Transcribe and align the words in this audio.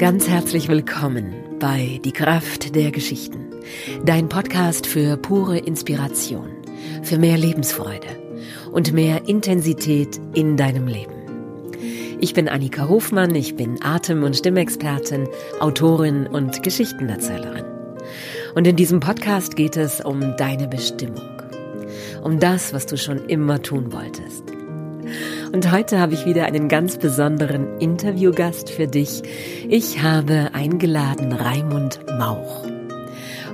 Ganz 0.00 0.30
herzlich 0.30 0.68
willkommen 0.68 1.34
bei 1.58 2.00
Die 2.02 2.12
Kraft 2.12 2.74
der 2.74 2.90
Geschichten, 2.90 3.50
dein 4.02 4.30
Podcast 4.30 4.86
für 4.86 5.18
pure 5.18 5.58
Inspiration, 5.58 6.48
für 7.02 7.18
mehr 7.18 7.36
Lebensfreude 7.36 8.08
und 8.72 8.94
mehr 8.94 9.28
Intensität 9.28 10.18
in 10.32 10.56
deinem 10.56 10.86
Leben. 10.86 11.12
Ich 12.18 12.32
bin 12.32 12.48
Annika 12.48 12.88
Hofmann, 12.88 13.34
ich 13.34 13.56
bin 13.56 13.78
Atem- 13.82 14.22
und 14.22 14.34
Stimmexpertin, 14.38 15.28
Autorin 15.58 16.26
und 16.26 16.62
Geschichtenerzählerin. 16.62 17.66
Und 18.54 18.66
in 18.66 18.76
diesem 18.76 19.00
Podcast 19.00 19.54
geht 19.54 19.76
es 19.76 20.00
um 20.00 20.34
deine 20.38 20.66
Bestimmung, 20.66 21.42
um 22.22 22.40
das, 22.40 22.72
was 22.72 22.86
du 22.86 22.96
schon 22.96 23.26
immer 23.26 23.60
tun 23.60 23.92
wolltest. 23.92 24.49
Und 25.52 25.72
heute 25.72 25.98
habe 25.98 26.14
ich 26.14 26.26
wieder 26.26 26.44
einen 26.44 26.68
ganz 26.68 26.96
besonderen 26.96 27.80
Interviewgast 27.80 28.70
für 28.70 28.86
dich. 28.86 29.22
Ich 29.68 30.00
habe 30.00 30.50
eingeladen 30.52 31.32
Raimund 31.32 31.98
Mauch. 32.18 32.64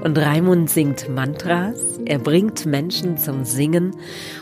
Und 0.05 0.19
Raimund 0.19 0.69
singt 0.69 1.09
Mantras, 1.09 1.80
er 2.05 2.19
bringt 2.19 2.66
Menschen 2.66 3.16
zum 3.16 3.45
Singen 3.45 3.96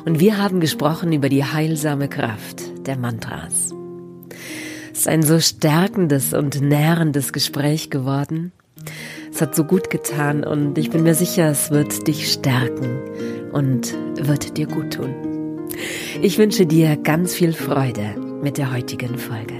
und 0.05 0.19
wir 0.19 0.37
haben 0.37 0.59
gesprochen 0.59 1.13
über 1.13 1.29
die 1.29 1.45
heilsame 1.45 2.09
Kraft 2.09 2.87
der 2.87 2.99
Mantras. 2.99 3.73
Es 4.93 5.01
ist 5.01 5.09
ein 5.09 5.23
so 5.23 5.39
stärkendes 5.39 6.35
und 6.35 6.61
nährendes 6.61 7.33
Gespräch 7.33 7.89
geworden. 7.89 8.53
Es 9.33 9.41
hat 9.41 9.55
so 9.55 9.65
gut 9.65 9.91
getan 9.91 10.45
und 10.45 10.77
ich 10.77 10.91
bin 10.91 11.05
mir 11.05 11.15
sicher, 11.15 11.51
es 11.51 11.71
wird 11.71 12.09
dich 12.09 12.33
stärken 12.33 12.99
und 13.53 13.95
wird 14.17 14.57
dir 14.57 14.67
gut 14.67 14.95
tun. 14.95 15.34
Ich 16.23 16.39
wünsche 16.39 16.67
dir 16.67 16.97
ganz 16.97 17.35
viel 17.35 17.53
Freude 17.53 18.15
mit 18.43 18.59
der 18.59 18.73
heutigen 18.73 19.19
Folge. 19.19 19.55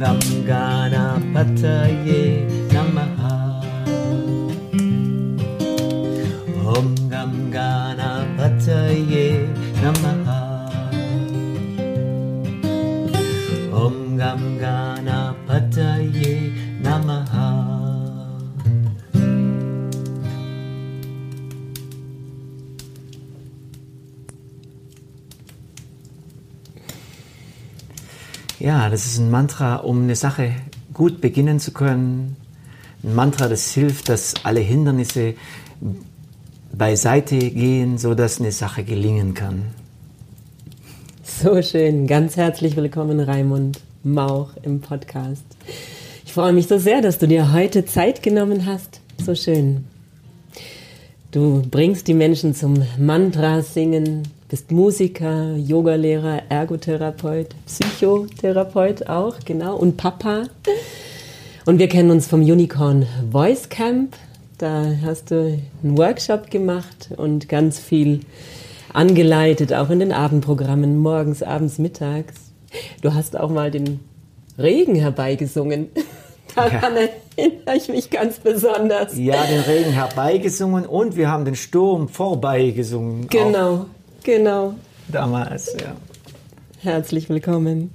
Gam 0.00 0.18
Ganapataye 0.48 2.22
Namaha 2.74 3.34
Om 6.74 6.88
Gam 7.12 7.32
Ganapataye 7.54 9.27
Ja, 28.68 28.90
das 28.90 29.06
ist 29.06 29.16
ein 29.16 29.30
Mantra, 29.30 29.76
um 29.76 30.02
eine 30.02 30.14
Sache 30.14 30.52
gut 30.92 31.22
beginnen 31.22 31.58
zu 31.58 31.72
können. 31.72 32.36
Ein 33.02 33.14
Mantra, 33.14 33.48
das 33.48 33.72
hilft, 33.72 34.10
dass 34.10 34.34
alle 34.42 34.60
Hindernisse 34.60 35.32
beiseite 36.74 37.38
gehen, 37.38 37.96
sodass 37.96 38.40
eine 38.40 38.52
Sache 38.52 38.84
gelingen 38.84 39.32
kann. 39.32 39.62
So 41.24 41.62
schön. 41.62 42.06
Ganz 42.06 42.36
herzlich 42.36 42.76
willkommen, 42.76 43.20
Raimund 43.20 43.80
Mauch 44.02 44.50
im 44.62 44.82
Podcast. 44.82 45.46
Ich 46.26 46.34
freue 46.34 46.52
mich 46.52 46.66
so 46.66 46.76
sehr, 46.76 47.00
dass 47.00 47.16
du 47.16 47.26
dir 47.26 47.54
heute 47.54 47.86
Zeit 47.86 48.22
genommen 48.22 48.66
hast. 48.66 49.00
So 49.24 49.34
schön. 49.34 49.86
Du 51.30 51.62
bringst 51.70 52.06
die 52.06 52.12
Menschen 52.12 52.54
zum 52.54 52.82
Mantra 52.98 53.62
singen, 53.62 54.24
bist 54.48 54.72
Musiker, 54.72 55.56
Yogalehrer, 55.56 56.42
Ergotherapeut, 56.48 57.48
Psychotherapeut 57.66 59.06
auch, 59.08 59.36
genau, 59.44 59.76
und 59.76 59.98
Papa. 59.98 60.44
Und 61.66 61.78
wir 61.78 61.88
kennen 61.88 62.10
uns 62.10 62.26
vom 62.26 62.40
Unicorn 62.40 63.06
Voice 63.30 63.68
Camp. 63.68 64.16
Da 64.56 64.86
hast 65.04 65.30
du 65.30 65.60
einen 65.82 65.98
Workshop 65.98 66.50
gemacht 66.50 67.10
und 67.16 67.48
ganz 67.48 67.78
viel 67.78 68.20
angeleitet, 68.92 69.74
auch 69.74 69.90
in 69.90 70.00
den 70.00 70.12
Abendprogrammen, 70.12 70.96
morgens, 70.96 71.42
abends, 71.42 71.78
mittags. 71.78 72.34
Du 73.02 73.12
hast 73.12 73.38
auch 73.38 73.50
mal 73.50 73.70
den 73.70 74.00
Regen 74.58 74.94
herbeigesungen. 74.94 75.88
Daran 76.54 76.96
ja. 76.96 77.08
erinnere 77.36 77.76
ich 77.76 77.88
mich 77.88 78.08
ganz 78.08 78.38
besonders. 78.38 79.16
Ja, 79.16 79.44
den 79.44 79.60
Regen 79.60 79.92
herbeigesungen 79.92 80.86
und 80.86 81.16
wir 81.16 81.30
haben 81.30 81.44
den 81.44 81.54
Sturm 81.54 82.08
vorbeigesungen. 82.08 83.28
Genau. 83.28 83.86
Genau. 84.24 84.74
Damals, 85.08 85.74
ja. 85.80 85.96
Herzlich 86.80 87.28
willkommen. 87.28 87.90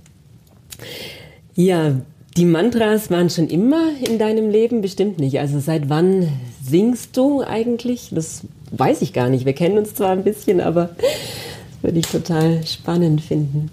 Ja, 1.55 1.93
die 2.35 2.45
Mantras 2.45 3.11
waren 3.11 3.29
schon 3.29 3.47
immer 3.47 3.91
in 4.01 4.17
deinem 4.17 4.49
Leben 4.49 4.81
bestimmt 4.81 5.19
nicht. 5.19 5.39
Also 5.39 5.59
seit 5.59 5.89
wann 5.89 6.29
singst 6.63 7.15
du 7.15 7.43
eigentlich? 7.43 8.09
Das 8.11 8.41
weiß 8.71 9.01
ich 9.03 9.13
gar 9.13 9.29
nicht. 9.29 9.45
Wir 9.45 9.53
kennen 9.53 9.77
uns 9.77 9.93
zwar 9.93 10.09
ein 10.09 10.23
bisschen, 10.23 10.59
aber 10.59 10.89
das 10.97 11.83
würde 11.83 11.99
ich 11.99 12.07
total 12.07 12.65
spannend 12.65 13.21
finden. 13.21 13.69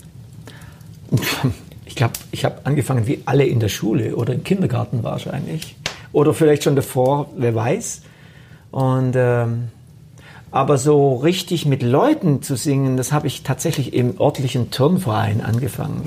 Ich 1.87 1.97
glaube, 1.97 2.15
ich 2.31 2.45
habe 2.45 2.61
angefangen 2.65 3.07
wie 3.07 3.21
alle 3.25 3.47
in 3.47 3.61
der 3.61 3.69
Schule 3.69 4.15
oder 4.15 4.35
im 4.35 4.45
Kindergarten 4.45 5.03
wahrscheinlich. 5.03 5.77
Oder 6.13 6.35
vielleicht 6.35 6.65
schon 6.65 6.77
davor, 6.77 7.31
wer 7.37 7.55
weiß. 7.55 8.03
Und 8.71 9.15
ähm, 9.17 9.69
aber 10.51 10.79
so 10.79 11.17
richtig 11.17 11.67
mit 11.67 11.83
Leuten 11.83 12.43
zu 12.43 12.57
singen, 12.57 12.97
das 12.97 13.13
habe 13.13 13.27
ich 13.27 13.43
tatsächlich 13.43 13.93
im 13.93 14.21
örtlichen 14.21 14.71
Turnverein 14.71 15.41
angefangen. 15.41 16.03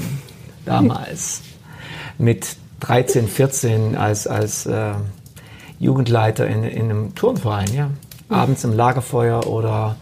Damals. 0.66 1.42
mit 2.18 2.56
13, 2.82 3.28
14 3.28 3.96
als, 3.96 4.28
als 4.28 4.66
äh, 4.66 4.94
Jugendleiter 5.80 6.48
in, 6.48 6.64
in 6.64 6.84
einem 6.84 7.16
Turnverein, 7.16 7.74
ja. 7.74 7.90
Abends 8.30 8.64
im 8.64 8.74
Lagerfeuer 8.74 9.48
oder 9.48 9.96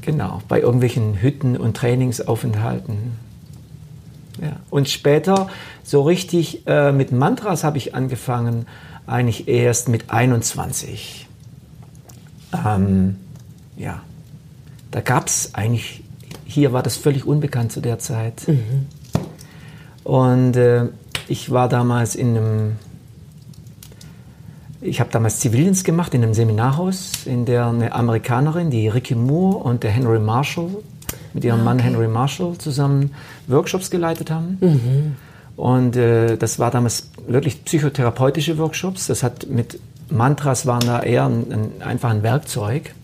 genau, 0.00 0.42
bei 0.48 0.60
irgendwelchen 0.60 1.20
Hütten 1.20 1.56
und 1.56 1.76
Trainingsaufenthalten. 1.76 3.12
Ja. 4.40 4.56
Und 4.70 4.88
später 4.88 5.48
so 5.82 6.02
richtig 6.02 6.66
äh, 6.66 6.92
mit 6.92 7.12
Mantras 7.12 7.64
habe 7.64 7.78
ich 7.78 7.94
angefangen, 7.94 8.66
eigentlich 9.06 9.48
erst 9.48 9.88
mit 9.88 10.10
21. 10.10 11.26
Ähm, 12.66 13.16
ja, 13.76 14.02
da 14.90 15.00
gab 15.00 15.26
es 15.26 15.54
eigentlich, 15.54 16.02
hier 16.44 16.72
war 16.72 16.82
das 16.82 16.96
völlig 16.96 17.26
unbekannt 17.26 17.72
zu 17.72 17.80
der 17.80 17.98
Zeit. 17.98 18.46
Mhm. 18.46 18.86
Und 20.04 20.56
äh, 20.56 20.86
ich 21.28 21.50
war 21.50 21.68
damals 21.68 22.14
in 22.14 22.36
einem, 22.36 22.72
ich 24.80 25.00
habe 25.00 25.10
damals 25.10 25.40
Zivildienst 25.40 25.84
gemacht 25.84 26.14
in 26.14 26.22
einem 26.22 26.34
Seminarhaus, 26.34 27.26
in 27.26 27.46
der 27.46 27.66
eine 27.66 27.92
Amerikanerin, 27.92 28.70
die 28.70 28.88
Ricky 28.88 29.14
Moore 29.14 29.56
und 29.64 29.82
der 29.82 29.90
Henry 29.90 30.20
Marshall, 30.20 30.70
mit 31.32 31.44
ihrem 31.44 31.60
ah, 31.60 31.62
okay. 31.62 31.64
Mann 31.64 31.78
Henry 31.80 32.08
Marshall 32.08 32.56
zusammen 32.58 33.14
Workshops 33.48 33.90
geleitet 33.90 34.30
haben. 34.30 34.58
Mhm. 34.60 35.16
Und 35.56 35.96
äh, 35.96 36.36
das 36.36 36.58
war 36.58 36.70
damals 36.70 37.10
wirklich 37.26 37.64
psychotherapeutische 37.64 38.58
Workshops. 38.58 39.06
Das 39.06 39.22
hat 39.22 39.46
mit 39.48 39.78
Mantras 40.10 40.66
waren 40.66 40.86
da 40.86 41.02
eher 41.02 41.26
ein, 41.26 41.52
ein, 41.52 41.82
einfach 41.82 42.10
ein 42.10 42.22
Werkzeug, 42.22 42.94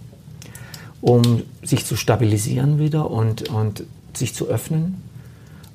um 1.01 1.43
sich 1.63 1.87
zu 1.87 1.97
stabilisieren 1.97 2.79
wieder 2.79 3.11
und, 3.11 3.49
und 3.49 3.85
sich 4.15 4.35
zu 4.35 4.49
öffnen. 4.49 5.03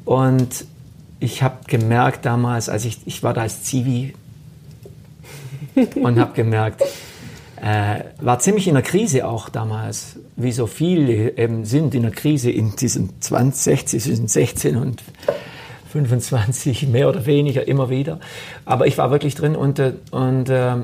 Und 0.05 0.65
ich 1.19 1.41
habe 1.41 1.57
gemerkt 1.67 2.25
damals, 2.25 2.69
als 2.69 2.85
ich, 2.85 2.99
ich 3.05 3.23
war 3.23 3.33
da 3.33 3.41
als 3.41 3.63
Zivi 3.63 4.13
und 5.95 6.19
habe 6.19 6.33
gemerkt, 6.33 6.83
äh, 7.61 8.01
war 8.19 8.39
ziemlich 8.39 8.67
in 8.67 8.75
der 8.75 8.83
Krise 8.83 9.27
auch 9.27 9.49
damals, 9.49 10.19
wie 10.35 10.51
so 10.51 10.67
viele 10.67 11.37
eben 11.37 11.65
sind 11.65 11.95
in 11.95 12.03
der 12.03 12.11
Krise 12.11 12.51
in 12.51 12.75
diesen 12.75 13.21
20, 13.21 13.89
16, 13.89 14.27
16 14.27 14.75
und 14.75 15.01
25 15.91 16.89
mehr 16.89 17.07
oder 17.07 17.25
weniger 17.25 17.67
immer 17.67 17.89
wieder. 17.89 18.19
Aber 18.65 18.85
ich 18.85 18.97
war 18.97 19.11
wirklich 19.11 19.35
drin 19.35 19.55
und, 19.55 19.79
äh, 19.79 19.93
und 20.11 20.49
äh, 20.49 20.75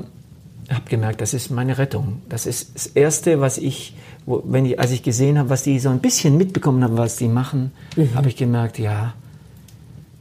habe 0.70 0.88
gemerkt, 0.88 1.20
das 1.20 1.34
ist 1.34 1.50
meine 1.50 1.78
Rettung. 1.78 2.22
Das 2.28 2.46
ist 2.46 2.74
das 2.74 2.86
Erste, 2.86 3.40
was 3.40 3.58
ich, 3.58 3.94
wo, 4.26 4.42
wenn 4.46 4.64
ich, 4.64 4.78
als 4.78 4.90
ich 4.90 5.02
gesehen 5.02 5.38
habe, 5.38 5.50
was 5.50 5.62
die 5.62 5.78
so 5.78 5.88
ein 5.88 6.00
bisschen 6.00 6.36
mitbekommen 6.36 6.82
haben, 6.84 6.96
was 6.96 7.16
die 7.16 7.28
machen, 7.28 7.72
mhm. 7.96 8.14
habe 8.14 8.28
ich 8.28 8.36
gemerkt, 8.36 8.78
ja, 8.78 9.14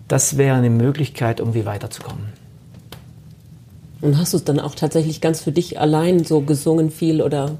das 0.08 0.38
wäre 0.38 0.58
eine 0.58 0.70
Möglichkeit, 0.70 1.40
irgendwie 1.40 1.66
weiterzukommen. 1.66 2.26
Und 4.02 4.18
hast 4.18 4.34
du 4.34 4.38
es 4.38 4.44
dann 4.44 4.60
auch 4.60 4.76
tatsächlich 4.76 5.22
ganz 5.22 5.42
für 5.42 5.52
dich 5.52 5.80
allein 5.80 6.24
so 6.24 6.42
gesungen 6.42 6.90
viel 6.90 7.22
oder 7.22 7.58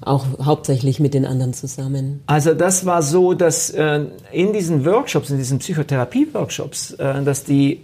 auch 0.00 0.26
hauptsächlich 0.44 1.00
mit 1.00 1.14
den 1.14 1.24
anderen 1.24 1.54
zusammen? 1.54 2.22
Also 2.26 2.54
das 2.54 2.84
war 2.84 3.02
so, 3.02 3.34
dass 3.34 3.70
äh, 3.70 4.04
in 4.32 4.52
diesen 4.52 4.84
Workshops, 4.84 5.30
in 5.30 5.38
diesen 5.38 5.60
Psychotherapie-Workshops, 5.60 6.92
äh, 6.94 7.22
dass 7.22 7.44
die 7.44 7.80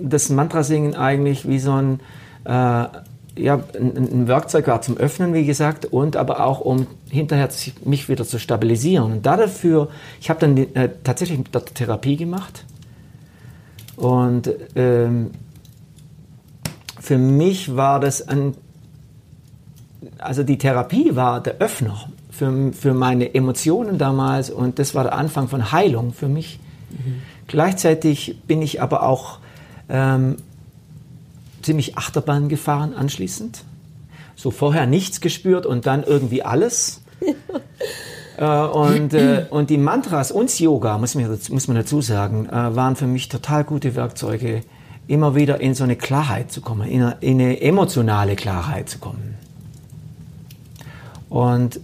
das 0.00 0.28
Mantrasingen 0.28 0.94
eigentlich 0.94 1.48
wie 1.48 1.58
so 1.58 1.72
ein, 1.72 2.00
äh, 2.44 2.86
ja, 3.36 3.60
ein, 3.78 4.28
Werkzeug 4.28 4.66
war 4.66 4.80
zum 4.82 4.96
Öffnen, 4.96 5.34
wie 5.34 5.44
gesagt, 5.44 5.86
und 5.86 6.16
aber 6.16 6.44
auch 6.44 6.60
um 6.60 6.86
hinterher 7.10 7.48
mich 7.84 8.08
wieder 8.08 8.24
zu 8.24 8.38
stabilisieren. 8.38 9.12
Und 9.12 9.26
dafür, 9.26 9.88
ich 10.20 10.30
habe 10.30 10.40
dann 10.40 10.56
äh, 10.56 10.90
tatsächlich 11.04 11.40
Therapie 11.74 12.16
gemacht 12.16 12.64
und 13.96 14.50
ähm, 14.74 15.30
für 17.00 17.18
mich 17.18 17.76
war 17.76 18.00
das 18.00 18.26
ein 18.26 18.54
also 20.18 20.42
die 20.42 20.58
Therapie 20.58 21.16
war 21.16 21.42
der 21.42 21.56
Öffner 21.58 22.08
für, 22.30 22.72
für 22.72 22.94
meine 22.94 23.34
Emotionen 23.34 23.98
damals 23.98 24.50
und 24.50 24.78
das 24.78 24.94
war 24.94 25.04
der 25.04 25.14
Anfang 25.14 25.48
von 25.48 25.72
Heilung 25.72 26.12
für 26.12 26.28
mich. 26.28 26.58
Mhm. 26.90 27.22
Gleichzeitig 27.46 28.40
bin 28.46 28.62
ich 28.62 28.82
aber 28.82 29.02
auch 29.02 29.38
ähm, 29.88 30.36
ziemlich 31.66 31.98
Achterbahn 31.98 32.48
gefahren 32.48 32.94
anschließend. 32.94 33.64
So 34.36 34.52
vorher 34.52 34.86
nichts 34.86 35.20
gespürt 35.20 35.66
und 35.66 35.84
dann 35.86 36.04
irgendwie 36.04 36.44
alles. 36.44 37.02
äh, 38.38 38.44
und, 38.44 39.12
äh, 39.12 39.46
und 39.50 39.68
die 39.68 39.76
Mantras 39.76 40.30
und 40.30 40.56
Yoga, 40.60 40.96
muss 40.98 41.16
man, 41.16 41.28
muss 41.50 41.66
man 41.66 41.76
dazu 41.76 42.00
sagen, 42.00 42.46
äh, 42.46 42.52
waren 42.52 42.94
für 42.94 43.08
mich 43.08 43.28
total 43.28 43.64
gute 43.64 43.96
Werkzeuge, 43.96 44.60
immer 45.08 45.34
wieder 45.34 45.60
in 45.60 45.74
so 45.74 45.82
eine 45.82 45.96
Klarheit 45.96 46.52
zu 46.52 46.60
kommen, 46.60 46.88
in 46.88 47.02
eine, 47.02 47.16
in 47.20 47.40
eine 47.40 47.60
emotionale 47.60 48.36
Klarheit 48.36 48.88
zu 48.88 48.98
kommen. 48.98 49.34
Und 51.28 51.80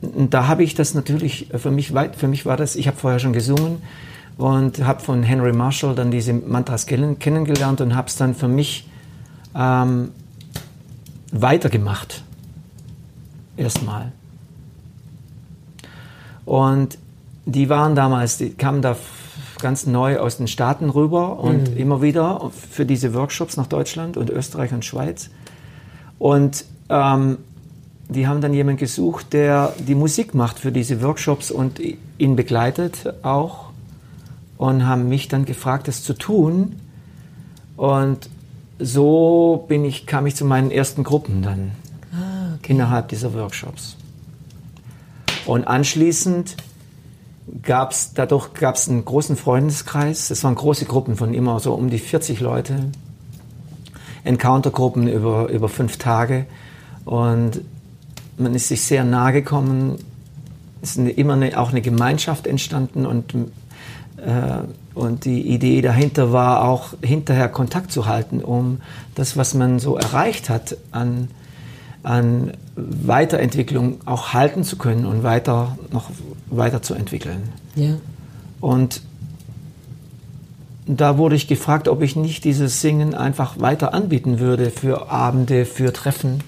da 0.00 0.48
habe 0.48 0.64
ich 0.64 0.74
das 0.74 0.94
natürlich, 0.94 1.48
für 1.54 1.70
mich, 1.70 1.92
für 2.16 2.28
mich 2.28 2.46
war 2.46 2.56
das, 2.56 2.74
ich 2.74 2.86
habe 2.88 2.96
vorher 2.96 3.18
schon 3.18 3.34
gesungen 3.34 3.82
und 4.36 4.84
habe 4.84 5.00
von 5.00 5.22
Henry 5.22 5.52
Marshall 5.52 5.94
dann 5.94 6.10
diese 6.10 6.32
Mantras 6.32 6.86
kennengelernt 6.86 7.80
und 7.80 7.94
habe 7.94 8.08
es 8.08 8.16
dann 8.16 8.34
für 8.34 8.48
mich 8.48 8.88
ähm, 9.54 10.10
weitergemacht. 11.32 12.22
Erstmal. 13.56 14.12
Und 16.44 16.98
die 17.44 17.68
waren 17.68 17.94
damals, 17.94 18.38
die 18.38 18.50
kamen 18.50 18.82
da 18.82 18.96
ganz 19.60 19.86
neu 19.86 20.18
aus 20.18 20.38
den 20.38 20.48
Staaten 20.48 20.90
rüber 20.90 21.38
und 21.38 21.70
mhm. 21.70 21.76
immer 21.76 22.02
wieder 22.02 22.50
für 22.70 22.84
diese 22.84 23.14
Workshops 23.14 23.56
nach 23.56 23.66
Deutschland 23.66 24.16
und 24.16 24.30
Österreich 24.30 24.72
und 24.72 24.84
Schweiz. 24.84 25.30
Und 26.18 26.64
ähm, 26.88 27.38
die 28.08 28.26
haben 28.26 28.40
dann 28.40 28.52
jemanden 28.52 28.78
gesucht, 28.78 29.32
der 29.32 29.72
die 29.78 29.94
Musik 29.94 30.34
macht 30.34 30.58
für 30.58 30.72
diese 30.72 31.00
Workshops 31.02 31.50
und 31.50 31.80
ihn 32.18 32.36
begleitet 32.36 33.14
auch 33.22 33.71
und 34.62 34.86
haben 34.86 35.08
mich 35.08 35.26
dann 35.26 35.44
gefragt, 35.44 35.88
das 35.88 36.04
zu 36.04 36.14
tun. 36.14 36.76
Und 37.76 38.30
so 38.78 39.64
bin 39.66 39.84
ich, 39.84 40.06
kam 40.06 40.24
ich 40.26 40.36
zu 40.36 40.44
meinen 40.44 40.70
ersten 40.70 41.02
Gruppen 41.02 41.42
dann 41.42 41.72
ah, 42.12 42.54
okay. 42.54 42.72
innerhalb 42.72 43.08
dieser 43.08 43.34
Workshops. 43.34 43.96
Und 45.46 45.66
anschließend 45.66 46.56
gab 47.64 47.90
es, 47.90 48.14
dadurch 48.14 48.54
gab 48.54 48.76
es 48.76 48.88
einen 48.88 49.04
großen 49.04 49.34
Freundeskreis. 49.36 50.30
Es 50.30 50.44
waren 50.44 50.54
große 50.54 50.84
Gruppen 50.84 51.16
von 51.16 51.34
immer 51.34 51.58
so 51.58 51.74
um 51.74 51.90
die 51.90 51.98
40 51.98 52.38
Leute. 52.38 52.92
Encountergruppen 54.22 55.08
über, 55.08 55.48
über 55.48 55.68
fünf 55.68 55.96
Tage. 55.96 56.46
Und 57.04 57.62
man 58.38 58.54
ist 58.54 58.68
sich 58.68 58.82
sehr 58.82 59.02
nahe 59.02 59.32
gekommen. 59.32 59.98
Es 60.82 60.96
ist 60.96 61.18
immer 61.18 61.32
eine, 61.32 61.58
auch 61.58 61.70
eine 61.70 61.82
Gemeinschaft 61.82 62.46
entstanden 62.46 63.06
und, 63.06 63.34
und 64.94 65.24
die 65.24 65.42
Idee 65.48 65.80
dahinter 65.80 66.32
war 66.32 66.64
auch 66.64 66.94
hinterher 67.02 67.48
Kontakt 67.48 67.90
zu 67.90 68.06
halten, 68.06 68.40
um 68.40 68.80
das, 69.14 69.36
was 69.36 69.54
man 69.54 69.78
so 69.78 69.96
erreicht 69.96 70.48
hat 70.48 70.76
an, 70.92 71.28
an 72.02 72.52
Weiterentwicklung 72.76 74.00
auch 74.04 74.32
halten 74.32 74.64
zu 74.64 74.76
können 74.76 75.06
und 75.06 75.22
weiter 75.22 75.76
noch 75.90 76.10
weiterzuentwickeln. 76.50 77.42
Ja. 77.74 77.96
Und 78.60 79.02
da 80.86 81.18
wurde 81.18 81.36
ich 81.36 81.48
gefragt, 81.48 81.88
ob 81.88 82.02
ich 82.02 82.16
nicht 82.16 82.44
dieses 82.44 82.80
Singen 82.80 83.14
einfach 83.14 83.58
weiter 83.60 83.94
anbieten 83.94 84.38
würde 84.38 84.70
für 84.70 85.10
Abende, 85.10 85.64
für 85.64 85.92
Treffen 85.92 86.42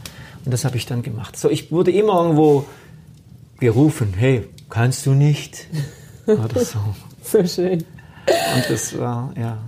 und 0.45 0.53
das 0.53 0.65
habe 0.65 0.77
ich 0.77 0.87
dann 0.87 1.03
gemacht. 1.03 1.37
So, 1.37 1.49
ich 1.49 1.73
wurde 1.73 1.91
immer 1.91 2.21
irgendwo 2.23 2.67
gerufen, 3.59 4.13
hey, 4.17 4.47
kannst 4.69 5.07
du 5.07 5.13
nicht? 5.13 5.69
Oder 6.27 6.65
so. 6.65 6.79
so 7.47 7.47
schön. 7.47 7.85
Und 8.27 8.65
das 8.71 8.99
war, 8.99 9.33
ja. 9.37 9.59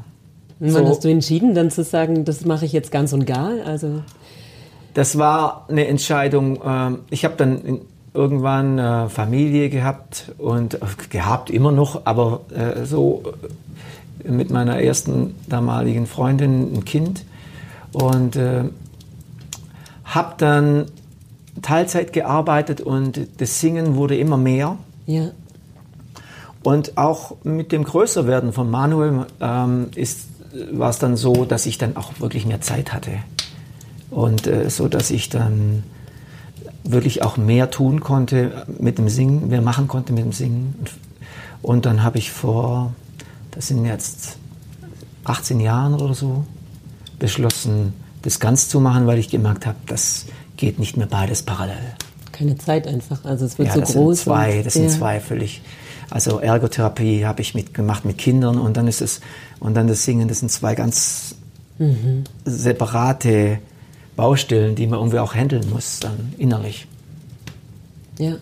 Und 0.58 0.72
wann 0.74 0.84
so, 0.84 0.88
hast 0.88 1.04
du 1.04 1.08
entschieden, 1.08 1.54
dann 1.54 1.70
zu 1.70 1.84
sagen, 1.84 2.24
das 2.24 2.44
mache 2.44 2.64
ich 2.64 2.72
jetzt 2.72 2.90
ganz 2.90 3.12
und 3.12 3.26
gar? 3.26 3.52
Also 3.66 4.02
das 4.94 5.18
war 5.18 5.66
eine 5.68 5.86
Entscheidung. 5.88 6.58
Ähm, 6.64 7.00
ich 7.10 7.26
habe 7.26 7.34
dann 7.36 7.80
irgendwann 8.14 8.78
äh, 8.78 9.08
Familie 9.10 9.68
gehabt 9.68 10.32
und 10.38 10.74
äh, 10.74 10.78
gehabt 11.10 11.50
immer 11.50 11.70
noch, 11.70 12.06
aber 12.06 12.40
äh, 12.54 12.86
so 12.86 13.22
mit 14.24 14.50
meiner 14.50 14.80
ersten 14.80 15.34
damaligen 15.48 16.06
Freundin 16.06 16.74
ein 16.74 16.84
Kind 16.84 17.24
und 17.92 18.36
habe 20.04 20.34
dann 20.38 20.86
Teilzeit 21.62 22.12
gearbeitet 22.12 22.80
und 22.80 23.20
das 23.38 23.60
Singen 23.60 23.94
wurde 23.94 24.16
immer 24.16 24.36
mehr. 24.36 24.78
Ja. 25.06 25.30
Und 26.66 26.98
auch 26.98 27.36
mit 27.44 27.70
dem 27.70 27.84
Größerwerden 27.84 28.52
von 28.52 28.68
Manuel 28.68 29.26
ähm, 29.40 29.86
war 30.72 30.90
es 30.90 30.98
dann 30.98 31.16
so, 31.16 31.44
dass 31.44 31.64
ich 31.64 31.78
dann 31.78 31.96
auch 31.96 32.18
wirklich 32.18 32.44
mehr 32.44 32.60
Zeit 32.60 32.92
hatte. 32.92 33.12
Und 34.10 34.48
äh, 34.48 34.68
so, 34.68 34.88
dass 34.88 35.12
ich 35.12 35.28
dann 35.28 35.84
wirklich 36.82 37.22
auch 37.22 37.36
mehr 37.36 37.70
tun 37.70 38.00
konnte 38.00 38.66
mit 38.80 38.98
dem 38.98 39.08
Singen, 39.08 39.46
mehr 39.46 39.62
machen 39.62 39.86
konnte 39.86 40.12
mit 40.12 40.24
dem 40.24 40.32
Singen. 40.32 40.74
Und 41.62 41.86
dann 41.86 42.02
habe 42.02 42.18
ich 42.18 42.32
vor, 42.32 42.92
das 43.52 43.68
sind 43.68 43.84
jetzt 43.84 44.36
18 45.22 45.60
Jahren 45.60 45.94
oder 45.94 46.14
so, 46.14 46.46
beschlossen, 47.20 47.92
das 48.22 48.40
ganz 48.40 48.68
zu 48.68 48.80
machen, 48.80 49.06
weil 49.06 49.20
ich 49.20 49.28
gemerkt 49.28 49.66
habe, 49.66 49.78
das 49.86 50.26
geht 50.56 50.80
nicht 50.80 50.96
mehr 50.96 51.06
beides 51.06 51.44
parallel. 51.44 51.94
Keine 52.32 52.58
Zeit 52.58 52.88
einfach, 52.88 53.24
also 53.24 53.44
es 53.44 53.56
wird 53.56 53.68
ja, 53.68 53.74
so 53.74 53.80
das 53.82 53.92
groß. 53.92 54.16
Sind 54.16 54.24
zwei, 54.24 54.62
das 54.64 54.72
sind 54.72 54.90
zwei 54.90 55.20
völlig. 55.20 55.62
Also 56.10 56.38
Ergotherapie 56.38 57.24
habe 57.24 57.42
ich 57.42 57.54
mitgemacht 57.54 58.04
mit 58.04 58.18
Kindern 58.18 58.58
und 58.58 58.76
dann 58.76 58.86
ist 58.86 59.00
es 59.00 59.20
und 59.60 59.74
dann 59.74 59.88
das 59.88 60.04
Singen, 60.04 60.28
das 60.28 60.40
sind 60.40 60.50
zwei 60.50 60.74
ganz 60.74 61.34
mhm. 61.78 62.24
separate 62.44 63.58
Baustellen, 64.14 64.74
die 64.74 64.86
man 64.86 64.98
irgendwie 64.98 65.18
auch 65.18 65.34
handeln 65.34 65.68
muss 65.70 66.00
dann 66.00 66.34
innerlich. 66.38 66.86
Ja. 68.18 68.36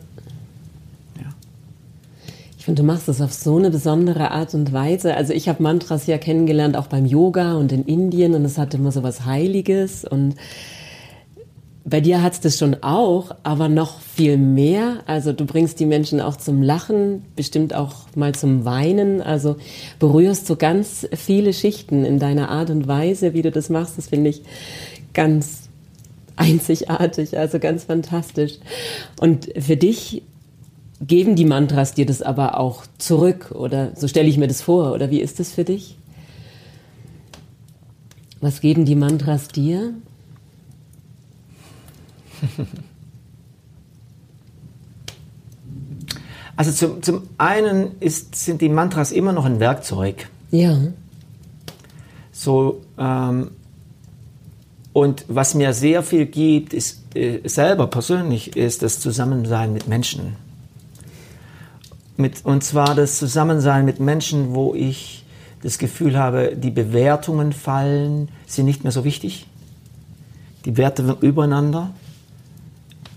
Ich 2.65 2.67
finde, 2.67 2.81
du 2.81 2.87
machst 2.87 3.09
das 3.09 3.21
auf 3.21 3.35
so 3.35 3.59
eine 3.59 3.71
besondere 3.71 4.31
Art 4.31 4.55
und 4.55 4.73
Weise. 4.73 5.15
Also 5.15 5.35
ich 5.35 5.51
habe 5.51 5.63
Mantras 5.63 6.07
ja 6.07 6.17
kennengelernt, 6.17 6.79
auch 6.79 6.87
beim 6.87 7.05
Yoga 7.05 7.57
und 7.57 7.73
in 7.73 7.85
Indien 7.85 8.33
und 8.33 8.43
es 8.43 8.57
hatte 8.57 8.79
immer 8.79 8.91
so 8.91 9.03
was 9.03 9.27
Heiliges 9.27 10.07
und 10.07 10.37
bei 11.87 12.01
dir 12.01 12.23
hat 12.23 12.33
es 12.33 12.41
das 12.41 12.59
schon 12.59 12.83
auch, 12.83 13.37
aber 13.43 13.69
noch 13.69 14.01
viel 14.01 14.39
mehr. 14.39 15.03
Also 15.07 15.35
du 15.35 15.45
bringst 15.45 15.79
die 15.81 15.87
Menschen 15.87 16.19
auch 16.21 16.37
zum 16.37 16.63
Lachen, 16.63 17.25
bestimmt 17.37 17.75
auch 17.75 17.95
mal 18.15 18.35
zum 18.35 18.65
Weinen. 18.65 19.21
Also 19.21 19.57
berührst 19.99 20.47
so 20.47 20.57
ganz 20.57 21.07
viele 21.13 21.53
Schichten 21.53 22.07
in 22.07 22.19
deiner 22.19 22.49
Art 22.49 22.71
und 22.71 22.89
Weise, 22.89 23.35
wie 23.35 23.43
du 23.43 23.51
das 23.51 23.69
machst. 23.69 23.99
Das 23.99 24.09
finde 24.09 24.31
ich 24.31 24.43
ganz 25.13 25.69
einzigartig, 26.37 27.37
also 27.37 27.59
ganz 27.59 27.85
fantastisch. 27.85 28.55
Und 29.21 29.51
für 29.59 29.77
dich 29.77 30.23
geben 31.03 31.37
die 31.37 31.45
Mantras 31.45 31.93
dir 31.93 32.07
das 32.07 32.23
aber 32.23 32.59
auch 32.59 32.85
zurück 32.97 33.51
oder 33.55 33.93
so 33.95 34.09
stelle 34.09 34.29
ich 34.29 34.39
mir 34.39 34.49
das 34.49 34.63
vor 34.63 34.93
oder 34.93 35.11
wie 35.11 35.21
ist 35.21 35.39
das 35.39 35.53
für 35.53 35.65
dich? 35.65 35.99
Was 38.41 38.63
geben 38.63 38.87
die 38.87 38.95
Mantras 38.95 39.49
dir? 39.49 39.93
Also 46.57 46.71
zum, 46.73 47.03
zum 47.03 47.23
einen 47.37 47.99
ist, 48.01 48.37
sind 48.37 48.61
die 48.61 48.69
Mantras 48.69 49.13
immer 49.13 49.33
noch 49.33 49.45
ein 49.45 49.61
Werkzeug. 49.61 50.29
Ja. 50.51 50.79
So, 52.31 52.83
ähm, 52.99 53.51
und 54.93 55.25
was 55.29 55.55
mir 55.55 55.73
sehr 55.73 56.03
viel 56.03 56.27
gibt, 56.27 56.73
ist 56.73 57.17
äh, 57.17 57.41
selber 57.45 57.89
persönlich, 57.89 58.57
ist 58.57 58.83
das 58.83 59.01
Zusammensein 59.01 59.73
mit 59.73 59.89
Menschen. 59.89 60.37
Mit, 62.17 62.45
und 62.45 62.63
zwar 62.63 62.95
das 62.95 63.19
Zusammensein 63.19 63.85
mit 63.85 63.99
Menschen, 63.99 64.55
wo 64.55 64.75
ich 64.75 65.25
das 65.63 65.79
Gefühl 65.79 66.17
habe, 66.17 66.55
die 66.57 66.71
Bewertungen 66.71 67.53
fallen, 67.53 68.29
sind 68.47 68.67
nicht 68.67 68.85
mehr 68.85 68.93
so 68.93 69.03
wichtig. 69.03 69.47
Die 70.65 70.77
Werte 70.77 71.17
übereinander 71.21 71.91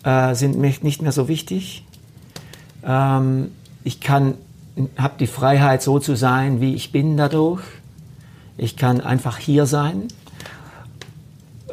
äh, 0.08 0.36
sind 0.36 0.58
nicht 0.58 1.02
mehr 1.02 1.12
so 1.12 1.28
wichtig. 1.28 1.84
Ähm, 2.84 3.52
ich 3.84 4.00
kann, 4.00 4.36
habe 4.98 5.16
die 5.20 5.28
Freiheit, 5.28 5.82
so 5.82 6.00
zu 6.00 6.16
sein, 6.16 6.62
wie 6.62 6.76
ich 6.76 6.94
bin 6.94 7.18
dadurch. 7.18 7.62
Ich 8.58 8.78
kann 8.78 9.02
einfach 9.02 9.38
hier 9.38 9.66
sein 9.66 10.08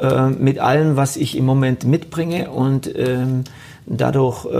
äh, 0.00 0.28
mit 0.28 0.58
allem, 0.58 0.96
was 0.96 1.16
ich 1.16 1.36
im 1.36 1.46
Moment 1.46 1.84
mitbringe 1.84 2.50
und 2.50 2.90
ähm, 2.96 3.44
dadurch 3.86 4.46
äh, 4.46 4.50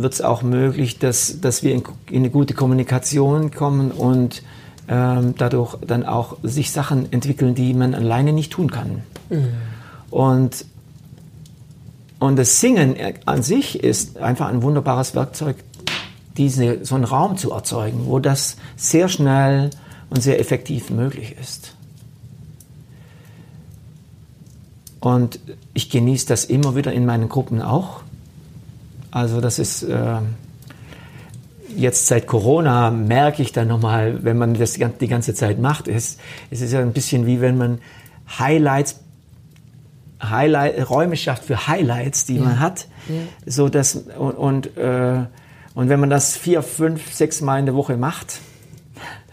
wird 0.00 0.14
es 0.14 0.22
auch 0.22 0.42
möglich, 0.42 0.98
dass, 1.00 1.40
dass 1.40 1.64
wir 1.64 1.74
in, 1.74 1.82
in 2.08 2.18
eine 2.18 2.30
gute 2.30 2.54
Kommunikation 2.54 3.50
kommen 3.50 3.90
und 3.90 4.42
ähm, 4.88 5.34
dadurch 5.36 5.76
dann 5.84 6.06
auch 6.06 6.36
sich 6.44 6.70
Sachen 6.70 7.12
entwickeln, 7.12 7.56
die 7.56 7.74
man 7.74 7.94
alleine 7.94 8.32
nicht 8.32 8.52
tun 8.52 8.70
kann. 8.70 9.02
Mhm. 9.30 9.48
Und, 10.10 10.64
und 12.18 12.36
das 12.36 12.60
Singen 12.60 12.96
an 13.26 13.42
sich 13.42 13.82
ist 13.82 14.18
einfach 14.18 14.48
ein 14.48 14.62
wunderbares 14.62 15.14
Werkzeug, 15.14 15.56
diese, 16.36 16.84
so 16.84 16.94
einen 16.94 17.04
Raum 17.04 17.36
zu 17.36 17.52
erzeugen, 17.52 18.06
wo 18.06 18.18
das 18.18 18.56
sehr 18.76 19.08
schnell 19.08 19.70
und 20.10 20.22
sehr 20.22 20.40
effektiv 20.40 20.90
möglich 20.90 21.36
ist. 21.40 21.74
Und 25.00 25.40
ich 25.72 25.90
genieße 25.90 26.26
das 26.26 26.44
immer 26.44 26.74
wieder 26.74 26.92
in 26.92 27.06
meinen 27.06 27.28
Gruppen 27.28 27.62
auch. 27.62 28.00
Also 29.10 29.40
das 29.40 29.58
ist 29.58 29.82
äh, 29.82 30.18
jetzt 31.76 32.06
seit 32.06 32.26
Corona 32.26 32.90
merke 32.90 33.42
ich 33.42 33.52
dann 33.52 33.68
nochmal, 33.68 34.24
wenn 34.24 34.38
man 34.38 34.54
das 34.54 34.72
die 34.72 35.08
ganze 35.08 35.34
Zeit 35.34 35.60
macht, 35.60 35.88
ist, 35.88 36.18
es 36.50 36.60
ist 36.60 36.72
ja 36.72 36.80
ein 36.80 36.92
bisschen 36.92 37.26
wie 37.26 37.40
wenn 37.40 37.56
man 37.56 37.78
Highlights 38.38 39.00
Highlight, 40.22 40.88
Räume 40.88 41.16
schafft 41.16 41.44
für 41.44 41.66
Highlights, 41.66 42.24
die 42.24 42.36
ja. 42.36 42.42
man 42.42 42.60
hat, 42.60 42.88
ja. 43.08 43.14
so 43.44 43.68
dass 43.68 43.96
und, 43.96 44.32
und 44.32 44.76
äh, 44.76 45.26
und 45.76 45.90
wenn 45.90 46.00
man 46.00 46.08
das 46.08 46.38
vier, 46.38 46.62
fünf, 46.62 47.12
sechs 47.12 47.42
Mal 47.42 47.58
in 47.58 47.66
der 47.66 47.74
Woche 47.74 47.98
macht, 47.98 48.40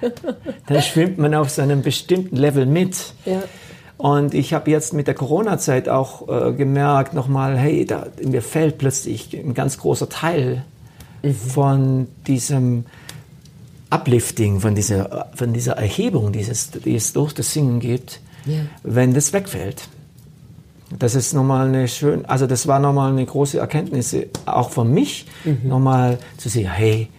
dann 0.68 0.82
schwimmt 0.82 1.18
man 1.18 1.34
auf 1.36 1.50
so 1.50 1.62
einem 1.62 1.82
bestimmten 1.82 2.36
Level 2.36 2.66
mit. 2.66 3.14
Ja. 3.26 3.44
Und 3.96 4.34
ich 4.34 4.54
habe 4.54 4.70
jetzt 4.70 4.92
mit 4.92 5.08
der 5.08 5.14
Corona-Zeit 5.14 5.88
auch 5.88 6.28
äh, 6.28 6.52
gemerkt, 6.52 7.14
nochmal, 7.14 7.58
hey, 7.58 7.86
da, 7.86 8.08
mir 8.22 8.42
fällt 8.42 8.78
plötzlich 8.78 9.34
ein 9.34 9.54
ganz 9.54 9.78
großer 9.78 10.10
Teil 10.10 10.66
mhm. 11.22 11.34
von 11.34 12.08
diesem 12.28 12.84
Uplifting, 13.90 14.60
von 14.60 14.76
dieser, 14.76 15.30
von 15.36 15.54
dieser 15.54 15.78
Erhebung, 15.78 16.34
die 16.34 16.42
es 16.42 17.14
durch 17.14 17.32
das 17.32 17.54
Singen 17.54 17.80
gibt, 17.80 18.20
wenn 18.84 19.14
das 19.14 19.32
wegfällt. 19.32 19.88
Das 21.00 21.16
ist 21.16 21.34
nochmal 21.34 21.68
eine 21.68 21.88
schön, 21.88 22.26
also 22.26 22.46
das 22.48 22.68
war 22.68 22.80
nochmal 22.80 23.12
eine 23.12 23.26
große 23.26 23.58
Erkenntnis, 23.58 24.16
auch 24.46 24.70
für 24.70 24.86
mich, 24.86 25.26
mhm. 25.44 25.62
nochmal 25.64 26.20
zu 26.38 26.50
sehen, 26.50 26.70
hey, 26.70 27.10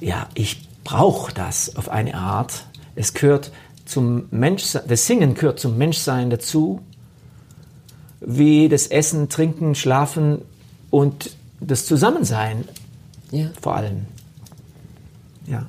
ja, 0.00 0.28
ich 0.34 0.68
brauche 0.84 1.32
das 1.32 1.76
auf 1.76 1.88
eine 1.88 2.14
Art. 2.14 2.64
Es 2.94 3.14
gehört 3.14 3.50
zum 3.84 4.26
Menschsein, 4.30 4.82
das 4.86 5.06
Singen 5.06 5.34
gehört 5.34 5.58
zum 5.58 5.76
Menschsein 5.76 6.30
dazu, 6.30 6.80
wie 8.20 8.68
das 8.68 8.86
Essen, 8.86 9.28
Trinken, 9.28 9.74
Schlafen 9.74 10.42
und 10.90 11.30
das 11.60 11.86
Zusammensein 11.86 12.64
ja. 13.30 13.50
vor 13.60 13.76
allem. 13.76 14.06
Ja. 15.46 15.66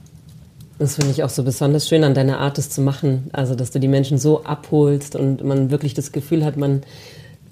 Das 0.79 0.95
finde 0.95 1.11
ich 1.11 1.23
auch 1.23 1.29
so 1.29 1.43
besonders 1.43 1.87
schön 1.87 2.03
an 2.03 2.13
deiner 2.13 2.39
Art, 2.39 2.57
es 2.59 2.69
zu 2.69 2.81
machen. 2.81 3.29
Also, 3.33 3.55
dass 3.55 3.71
du 3.71 3.79
die 3.79 3.87
Menschen 3.87 4.19
so 4.19 4.43
abholst 4.43 5.15
und 5.15 5.43
man 5.43 5.71
wirklich 5.71 5.95
das 5.95 6.11
Gefühl 6.11 6.45
hat, 6.45 6.55
man 6.55 6.83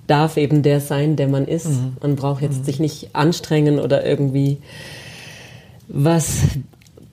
darf 0.07 0.38
eben 0.38 0.62
der 0.62 0.79
sein, 0.81 1.15
der 1.15 1.27
man 1.27 1.45
ist. 1.45 1.67
Mhm. 1.67 1.97
Man 2.01 2.15
braucht 2.15 2.41
jetzt 2.41 2.59
mhm. 2.59 2.63
sich 2.63 2.79
nicht 2.79 3.09
anstrengen 3.13 3.79
oder 3.79 4.05
irgendwie 4.05 4.57
was 5.88 6.41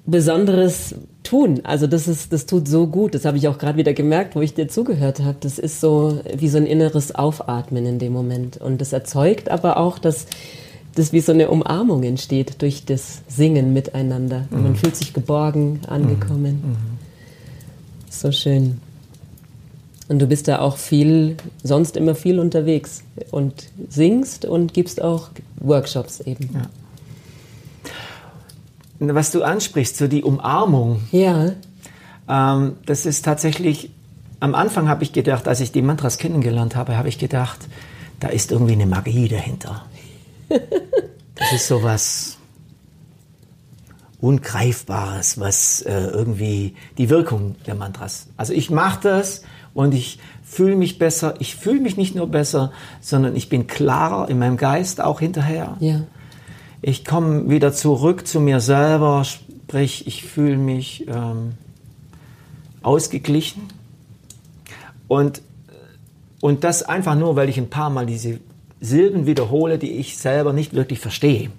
Besonderes 0.06 0.94
tun. 1.22 1.61
Also 1.64 1.87
das 1.87 2.08
ist, 2.08 2.32
das 2.32 2.46
tut 2.46 2.68
so 2.68 2.87
gut. 2.87 3.14
Das 3.14 3.25
habe 3.25 3.37
ich 3.37 3.49
auch 3.49 3.58
gerade 3.58 3.78
wieder 3.78 3.92
gemerkt, 3.92 4.34
wo 4.37 4.40
ich 4.40 4.54
dir 4.54 4.68
zugehört 4.68 5.20
habe. 5.20 5.37
Das 5.40 5.58
ist 5.58 5.80
so 5.80 6.20
wie 6.37 6.49
so 6.49 6.58
ein 6.58 6.66
inneres 6.66 7.14
Aufatmen 7.14 7.87
in 7.87 7.99
dem 7.99 8.12
Moment. 8.12 8.56
Und 8.56 8.80
das 8.80 8.92
erzeugt 8.92 9.50
aber 9.50 9.76
auch, 9.76 9.99
dass 9.99 10.26
das 10.94 11.12
wie 11.12 11.20
so 11.20 11.32
eine 11.32 11.49
Umarmung 11.49 12.02
entsteht 12.02 12.61
durch 12.61 12.84
das 12.84 13.22
Singen 13.28 13.72
miteinander. 13.72 14.46
Mhm. 14.50 14.62
Man 14.62 14.76
fühlt 14.76 14.96
sich 14.96 15.14
geborgen, 15.14 15.80
angekommen. 15.87 16.61
Mhm. 16.62 16.70
mhm. 16.70 16.76
So 18.11 18.30
schön. 18.30 18.78
Und 20.12 20.19
du 20.19 20.26
bist 20.26 20.47
da 20.47 20.59
auch 20.59 20.76
viel, 20.76 21.38
sonst 21.62 21.97
immer 21.97 22.14
viel 22.14 22.38
unterwegs 22.38 23.02
und 23.31 23.71
singst 23.88 24.45
und 24.45 24.75
gibst 24.75 25.00
auch 25.00 25.31
Workshops 25.57 26.21
eben. 26.21 26.50
Ja. 29.00 29.14
Was 29.14 29.31
du 29.31 29.42
ansprichst, 29.42 29.97
so 29.97 30.09
die 30.09 30.23
Umarmung. 30.23 31.00
Ja. 31.12 31.52
Ähm, 32.28 32.76
das 32.85 33.07
ist 33.07 33.25
tatsächlich, 33.25 33.90
am 34.38 34.54
Anfang 34.54 34.87
habe 34.87 35.02
ich 35.02 35.14
gedacht, 35.14 35.49
als 35.49 35.61
ich 35.61 35.73
die 35.73 35.81
Mantras 35.81 36.19
kennengelernt 36.19 36.76
habe, 36.76 36.99
habe 36.99 37.09
ich 37.09 37.16
gedacht, 37.16 37.61
da 38.21 38.28
ist 38.28 38.52
irgendwie 38.52 38.75
eine 38.75 38.85
Magie 38.85 39.28
dahinter. 39.28 39.87
das 40.50 41.52
ist 41.54 41.69
so 41.69 41.83
was 41.83 42.37
Ungreifbares, 44.21 45.40
was 45.40 45.81
äh, 45.81 45.95
irgendwie 45.95 46.76
die 46.99 47.09
Wirkung 47.09 47.57
der 47.66 47.76
Mantras. 47.76 48.26
Also 48.37 48.52
ich 48.52 48.69
mache 48.69 49.00
das 49.02 49.42
und 49.75 49.95
ich 49.95 50.19
fühle 50.45 50.76
mich 50.76 50.99
besser. 50.99 51.35
Ich 51.38 51.57
fühle 51.57 51.81
mich 51.81 51.97
nicht 51.97 52.14
nur 52.14 52.26
besser, 52.26 52.73
sondern 53.00 53.37
ich 53.37 53.49
bin 53.49 53.67
klarer 53.67 54.29
in 54.29 54.38
meinem 54.38 54.57
Geist 54.57 55.00
auch 55.00 55.21
hinterher. 55.21 55.76
Ja. 55.81 56.02
Ich 56.83 57.05
komme 57.05 57.49
wieder 57.49 57.73
zurück 57.73 58.26
zu 58.26 58.41
mir 58.41 58.61
selber, 58.61 59.25
sprich, 59.25 60.07
ich 60.07 60.25
fühle 60.25 60.57
mich 60.57 61.07
ähm, 61.09 61.52
ausgeglichen. 62.83 63.62
Und, 65.09 65.43
und 66.41 66.64
das 66.64 66.83
einfach 66.83 67.14
nur, 67.14 67.37
weil 67.37 67.49
ich 67.49 67.59
ein 67.59 67.71
paar 67.71 67.91
Mal 67.91 68.07
diese 68.07 68.41
Silben 68.81 69.26
wiederhole, 69.26 69.79
die 69.79 69.93
ich 69.93 70.19
selber 70.19 70.52
nicht 70.52 70.75
wirklich 70.75 70.99
verstehe. 70.99 71.50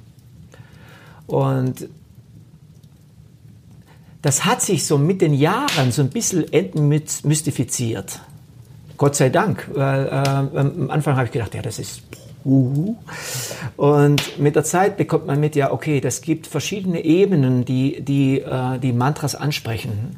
Und 1.25 1.88
das 4.23 4.45
hat 4.45 4.61
sich 4.61 4.87
so 4.87 4.97
mit 4.97 5.21
den 5.21 5.33
Jahren 5.33 5.91
so 5.91 6.01
ein 6.01 6.09
bisschen 6.09 6.51
entmystifiziert. 6.51 8.21
Gott 8.97 9.15
sei 9.15 9.29
Dank, 9.29 9.69
weil 9.73 10.05
äh, 10.07 10.09
am 10.09 10.89
Anfang 10.89 11.17
habe 11.17 11.25
ich 11.25 11.31
gedacht, 11.31 11.53
ja, 11.53 11.61
das 11.61 11.77
ist 11.77 12.01
uh. 12.45 12.95
Und 13.75 14.39
mit 14.39 14.55
der 14.55 14.63
Zeit 14.63 14.95
bekommt 14.95 15.27
man 15.27 15.41
mit, 15.41 15.57
ja, 15.57 15.71
okay, 15.71 15.99
das 15.99 16.21
gibt 16.21 16.47
verschiedene 16.47 17.03
Ebenen, 17.03 17.65
die 17.65 18.01
die, 18.01 18.39
äh, 18.39 18.79
die 18.79 18.93
Mantras 18.93 19.35
ansprechen. 19.35 20.17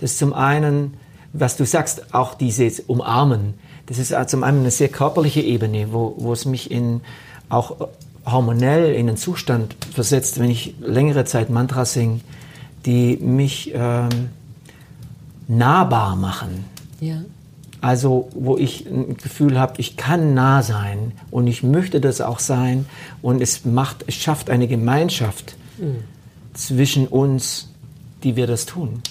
Das 0.00 0.12
ist 0.12 0.18
zum 0.18 0.34
einen, 0.34 0.94
was 1.32 1.56
du 1.56 1.64
sagst, 1.64 2.14
auch 2.14 2.34
dieses 2.34 2.80
Umarmen. 2.80 3.54
Das 3.86 3.98
ist 3.98 4.14
zum 4.28 4.44
einen 4.44 4.60
eine 4.60 4.70
sehr 4.70 4.88
körperliche 4.88 5.40
Ebene, 5.40 5.92
wo, 5.92 6.14
wo 6.18 6.34
es 6.34 6.44
mich 6.44 6.70
in 6.70 7.00
auch 7.48 7.88
hormonell 8.26 8.92
in 8.92 9.08
einen 9.08 9.16
Zustand 9.16 9.76
versetzt, 9.94 10.40
wenn 10.40 10.50
ich 10.50 10.74
längere 10.80 11.24
Zeit 11.24 11.48
Mantra 11.48 11.86
singe, 11.86 12.20
die 12.84 13.16
mich 13.16 13.72
ähm, 13.74 14.30
nahbar 15.48 16.16
machen. 16.16 16.64
Ja. 17.00 17.22
Also 17.80 18.28
wo 18.34 18.56
ich 18.56 18.86
ein 18.86 19.16
Gefühl 19.16 19.58
habe, 19.58 19.74
ich 19.78 19.96
kann 19.96 20.34
nah 20.34 20.62
sein 20.62 21.12
und 21.30 21.46
ich 21.46 21.62
möchte 21.62 22.00
das 22.00 22.20
auch 22.20 22.38
sein 22.38 22.86
und 23.22 23.40
es 23.40 23.64
macht, 23.64 24.04
es 24.06 24.14
schafft 24.14 24.50
eine 24.50 24.66
Gemeinschaft 24.66 25.56
mhm. 25.78 25.98
zwischen 26.54 27.06
uns, 27.06 27.68
die 28.24 28.34
wir 28.36 28.46
das 28.46 28.66
tun. 28.66 29.02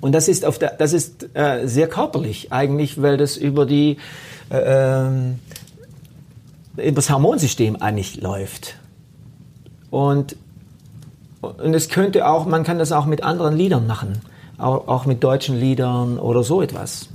Und 0.00 0.12
das 0.12 0.28
ist, 0.28 0.44
auf 0.44 0.58
der, 0.58 0.72
das 0.72 0.92
ist 0.92 1.28
äh, 1.34 1.66
sehr 1.66 1.88
körperlich 1.88 2.52
eigentlich, 2.52 3.00
weil 3.00 3.16
das 3.16 3.36
über 3.36 3.66
die, 3.66 3.98
äh, 4.50 5.06
ähm, 5.06 5.38
das 6.76 7.08
Hormonsystem 7.08 7.76
eigentlich 7.76 8.20
läuft. 8.20 8.76
Und, 9.90 10.36
und 11.42 11.74
es 11.74 11.88
könnte 11.88 12.26
auch, 12.26 12.46
man 12.46 12.64
kann 12.64 12.78
das 12.78 12.92
auch 12.92 13.04
mit 13.04 13.22
anderen 13.22 13.56
Liedern 13.56 13.86
machen, 13.86 14.20
auch, 14.58 14.88
auch 14.88 15.06
mit 15.06 15.22
deutschen 15.22 15.58
Liedern 15.58 16.18
oder 16.18 16.42
so 16.42 16.62
etwas. 16.62 17.08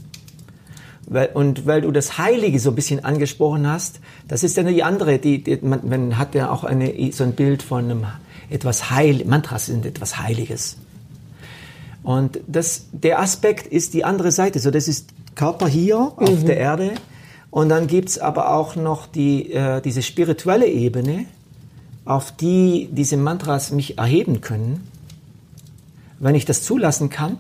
Weil, 1.10 1.30
und 1.34 1.66
weil 1.66 1.82
du 1.82 1.92
das 1.92 2.18
Heilige 2.18 2.60
so 2.60 2.70
ein 2.70 2.76
bisschen 2.76 3.04
angesprochen 3.06 3.66
hast, 3.66 4.02
das 4.28 4.44
ist 4.44 4.58
dann 4.58 4.68
die 4.68 4.84
andere, 4.84 5.20
die, 5.20 5.42
die 5.42 5.58
man, 5.62 5.88
man, 5.88 6.18
hat 6.18 6.36
ja 6.36 6.52
auch 6.52 6.66
eine, 6.66 6.94
so 7.14 7.24
ein 7.24 7.32
Bild 7.32 7.64
von 7.64 7.86
einem 7.86 8.06
etwas 8.50 8.92
Heil, 8.92 9.24
Mantras 9.26 9.68
sind 9.68 9.86
etwas 9.86 10.20
Heiliges. 10.20 10.78
Und 12.04 12.40
das, 12.48 12.88
der 12.92 13.20
Aspekt 13.20 13.68
ist 13.68 13.94
die 13.94 14.04
andere 14.04 14.32
Seite. 14.32 14.60
So, 14.60 14.72
das 14.72 14.88
ist 14.88 15.10
Körper 15.36 15.68
hier 15.68 16.14
mhm. 16.18 16.28
auf 16.28 16.44
der 16.44 16.58
Erde. 16.58 16.92
Und 17.50 17.70
dann 17.70 17.88
gibt's 17.88 18.20
aber 18.20 18.54
auch 18.54 18.76
noch 18.76 19.08
die, 19.08 19.52
äh, 19.54 19.82
diese 19.82 20.02
spirituelle 20.02 20.68
Ebene, 20.68 21.26
auf 22.08 22.32
die 22.32 22.88
diese 22.92 23.18
Mantras 23.18 23.72
mich 23.72 23.98
erheben 23.98 24.40
können, 24.40 24.90
wenn 26.20 26.36
ich 26.36 26.46
das 26.46 26.64
zulassen 26.64 27.10
kann 27.10 27.38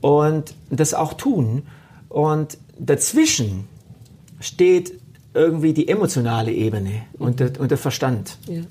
und 0.00 0.54
das 0.70 0.94
auch 0.94 1.12
tun. 1.12 1.64
Und 2.08 2.56
dazwischen 2.78 3.68
steht 4.40 4.98
irgendwie 5.34 5.74
die 5.74 5.86
emotionale 5.88 6.50
Ebene 6.50 7.02
und 7.18 7.40
der, 7.40 7.60
und 7.60 7.70
der 7.70 7.78
Verstand. 7.78 8.38
Ja. 8.46 8.62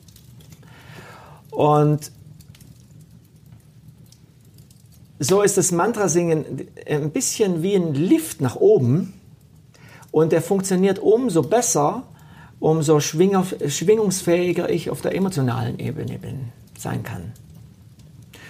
Und 1.51 2.11
so 5.19 5.43
ist 5.43 5.57
das 5.57 5.71
Mantrasingen 5.71 6.67
ein 6.87 7.11
bisschen 7.11 7.61
wie 7.61 7.75
ein 7.75 7.93
Lift 7.93 8.41
nach 8.41 8.55
oben 8.55 9.13
und 10.11 10.31
der 10.31 10.41
funktioniert 10.41 10.97
umso 10.97 11.43
besser, 11.43 12.03
umso 12.59 12.99
schwingungsfähiger 12.99 14.69
ich 14.69 14.89
auf 14.89 15.01
der 15.01 15.15
emotionalen 15.15 15.79
Ebene 15.79 16.17
bin, 16.17 16.49
sein 16.77 17.03
kann. 17.03 17.33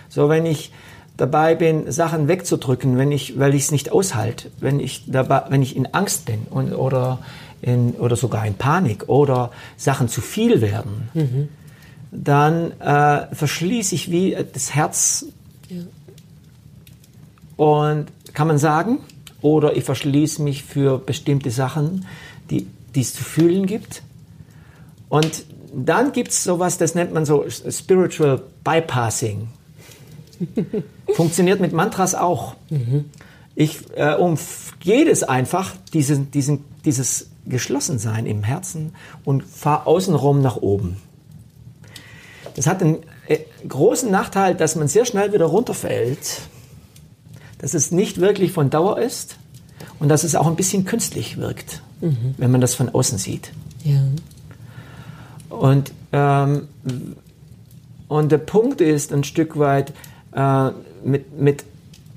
So, 0.09 0.29
wenn 0.29 0.45
ich 0.45 0.71
dabei 1.17 1.55
bin, 1.55 1.91
Sachen 1.91 2.27
wegzudrücken, 2.27 2.97
wenn 2.97 3.11
ich, 3.11 3.39
weil 3.39 3.55
ich 3.55 3.63
es 3.63 3.71
nicht 3.71 3.91
aushalte, 3.91 4.51
wenn 4.59 4.79
ich 4.79 5.03
dabei, 5.07 5.43
wenn 5.49 5.61
ich 5.61 5.75
in 5.75 5.93
Angst 5.93 6.25
bin 6.25 6.47
und, 6.49 6.73
oder 6.73 7.19
in, 7.61 7.91
oder 7.93 8.15
sogar 8.15 8.45
in 8.45 8.55
Panik 8.55 9.07
oder 9.07 9.51
Sachen 9.77 10.07
zu 10.09 10.21
viel 10.21 10.61
werden, 10.61 11.09
mhm. 11.13 11.49
dann 12.11 12.71
äh, 12.79 13.33
verschließe 13.33 13.95
ich 13.95 14.11
wie 14.11 14.37
das 14.53 14.75
Herz 14.75 15.25
ja. 15.69 15.81
und 17.57 18.07
kann 18.33 18.47
man 18.47 18.57
sagen, 18.57 18.99
oder 19.41 19.75
ich 19.77 19.83
verschließe 19.83 20.41
mich 20.41 20.63
für 20.63 20.97
bestimmte 20.97 21.51
Sachen, 21.51 22.05
die, 22.49 22.67
die 22.95 23.01
es 23.01 23.13
zu 23.13 23.23
fühlen 23.23 23.65
gibt. 23.65 24.01
Und 25.09 25.45
dann 25.73 26.11
gibt 26.13 26.29
es 26.29 26.43
sowas, 26.43 26.77
das 26.77 26.95
nennt 26.95 27.13
man 27.13 27.25
so 27.25 27.45
Spiritual 27.49 28.41
Bypassing. 28.63 29.47
Funktioniert 31.15 31.59
mit 31.59 31.73
Mantras 31.73 32.15
auch. 32.15 32.55
Mhm. 32.69 33.05
Ich 33.55 33.79
äh, 33.95 34.15
umgehe 34.15 35.09
es 35.09 35.23
einfach, 35.23 35.75
diesen, 35.93 36.31
diesen, 36.31 36.65
dieses 36.83 37.29
Geschlossensein 37.45 38.25
im 38.25 38.43
Herzen 38.43 38.93
und 39.23 39.43
fahre 39.43 39.87
außenrum 39.87 40.41
nach 40.41 40.57
oben. 40.57 40.97
Das 42.55 42.67
hat 42.67 42.81
einen 42.81 42.97
äh, 43.27 43.39
großen 43.67 44.09
Nachteil, 44.09 44.55
dass 44.55 44.75
man 44.75 44.87
sehr 44.87 45.05
schnell 45.05 45.33
wieder 45.33 45.45
runterfällt, 45.45 46.41
dass 47.59 47.73
es 47.73 47.91
nicht 47.91 48.19
wirklich 48.19 48.51
von 48.51 48.69
Dauer 48.69 48.99
ist 48.99 49.37
und 49.99 50.09
dass 50.09 50.23
es 50.23 50.35
auch 50.35 50.47
ein 50.47 50.55
bisschen 50.55 50.85
künstlich 50.85 51.37
wirkt, 51.37 51.81
mhm. 52.01 52.35
wenn 52.37 52.51
man 52.51 52.61
das 52.61 52.75
von 52.75 52.89
außen 52.89 53.17
sieht. 53.17 53.51
Ja. 53.83 54.01
Und, 55.49 55.91
ähm, 56.11 56.67
und 58.07 58.31
der 58.31 58.37
Punkt 58.37 58.81
ist 58.81 59.13
ein 59.13 59.23
Stück 59.23 59.57
weit, 59.57 59.93
äh, 60.33 60.69
mit, 61.03 61.39
mit, 61.39 61.63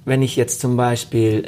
wenn 0.05 0.23
ich 0.23 0.37
jetzt 0.37 0.61
zum 0.61 0.77
Beispiel 0.77 1.45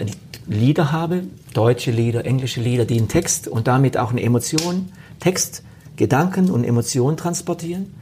Lieder 0.46 0.92
habe, 0.92 1.24
deutsche 1.54 1.90
Lieder, 1.90 2.24
englische 2.24 2.60
Lieder, 2.60 2.84
die 2.84 2.98
einen 2.98 3.08
Text 3.08 3.48
und 3.48 3.66
damit 3.66 3.96
auch 3.96 4.10
eine 4.10 4.22
Emotion, 4.22 4.90
Text, 5.18 5.62
Gedanken 5.96 6.50
und 6.50 6.64
Emotionen 6.64 7.16
transportieren, 7.16 7.92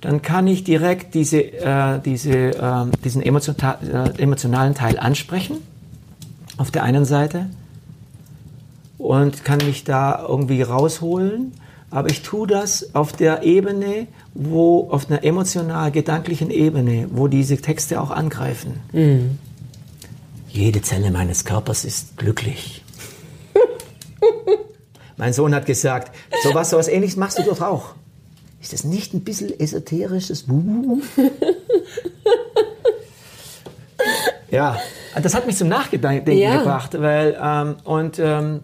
dann 0.00 0.22
kann 0.22 0.46
ich 0.46 0.64
direkt 0.64 1.14
diese, 1.14 1.40
äh, 1.40 2.00
diese, 2.00 2.32
äh, 2.32 2.86
diesen 3.04 3.22
emotion 3.22 3.56
äh, 3.58 4.10
emotionalen 4.18 4.74
Teil 4.74 4.98
ansprechen, 4.98 5.56
auf 6.56 6.70
der 6.70 6.84
einen 6.84 7.04
Seite, 7.04 7.46
und 9.00 9.44
kann 9.44 9.58
mich 9.64 9.84
da 9.84 10.24
irgendwie 10.28 10.62
rausholen 10.62 11.52
aber 11.90 12.08
ich 12.08 12.22
tue 12.22 12.46
das 12.46 12.94
auf 12.94 13.12
der 13.12 13.42
Ebene, 13.42 14.06
wo, 14.32 14.88
auf 14.90 15.10
einer 15.10 15.24
emotional-gedanklichen 15.24 16.50
Ebene, 16.50 17.08
wo 17.10 17.26
diese 17.26 17.56
Texte 17.56 18.00
auch 18.00 18.12
angreifen. 18.12 18.80
Mhm. 18.92 19.38
Jede 20.48 20.82
Zelle 20.82 21.10
meines 21.10 21.44
Körpers 21.44 21.84
ist 21.84 22.16
glücklich. 22.16 22.84
mein 25.16 25.32
Sohn 25.32 25.52
hat 25.54 25.66
gesagt, 25.66 26.14
sowas, 26.44 26.70
sowas 26.70 26.86
ähnliches 26.86 27.16
machst 27.16 27.38
du 27.38 27.42
doch 27.42 27.60
auch. 27.60 27.94
Ist 28.60 28.72
das 28.72 28.84
nicht 28.84 29.12
ein 29.14 29.24
bisschen 29.24 29.58
esoterisches 29.58 30.44
ja, 34.50 34.78
das 35.20 35.34
hat 35.34 35.46
mich 35.46 35.56
zum 35.56 35.68
Nachdenken 35.68 36.32
ja. 36.32 36.58
gebracht, 36.58 37.00
weil, 37.00 37.36
ähm, 37.42 37.76
und 37.84 38.18
ähm, 38.18 38.60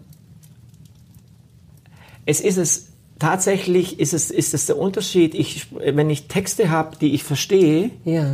es 2.27 2.41
ist 2.41 2.57
es, 2.57 2.87
tatsächlich 3.19 3.99
ist 3.99 4.13
es, 4.13 4.29
ist 4.29 4.53
es 4.53 4.67
der 4.67 4.77
Unterschied. 4.77 5.33
Ich, 5.33 5.67
wenn 5.71 6.09
ich 6.09 6.27
Texte 6.27 6.69
habe, 6.69 6.97
die 6.97 7.15
ich 7.15 7.23
verstehe, 7.23 7.89
ja. 8.03 8.33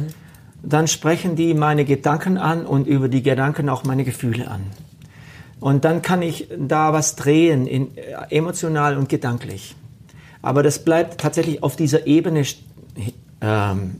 dann 0.64 0.88
sprechen 0.88 1.36
die 1.36 1.54
meine 1.54 1.86
Gedanken 1.86 2.38
an 2.38 2.66
und 2.66 2.88
über 2.88 3.08
die 3.08 3.22
Gedanken 3.22 3.70
auch 3.70 3.84
meine 3.84 4.04
Gefühle 4.04 4.50
an. 4.50 4.64
Und 5.60 5.86
dann 5.86 6.02
kann 6.02 6.22
ich 6.22 6.50
da 6.60 6.92
was 6.92 7.16
drehen, 7.16 7.68
in, 7.68 7.96
äh, 7.96 8.36
emotional 8.36 8.98
und 8.98 9.08
gedanklich. 9.08 9.76
Aber 10.42 10.64
das 10.64 10.84
bleibt 10.84 11.22
tatsächlich 11.22 11.64
auf 11.64 11.76
dieser 11.76 12.06
Ebene 12.08 12.44
ähm, 13.42 14.00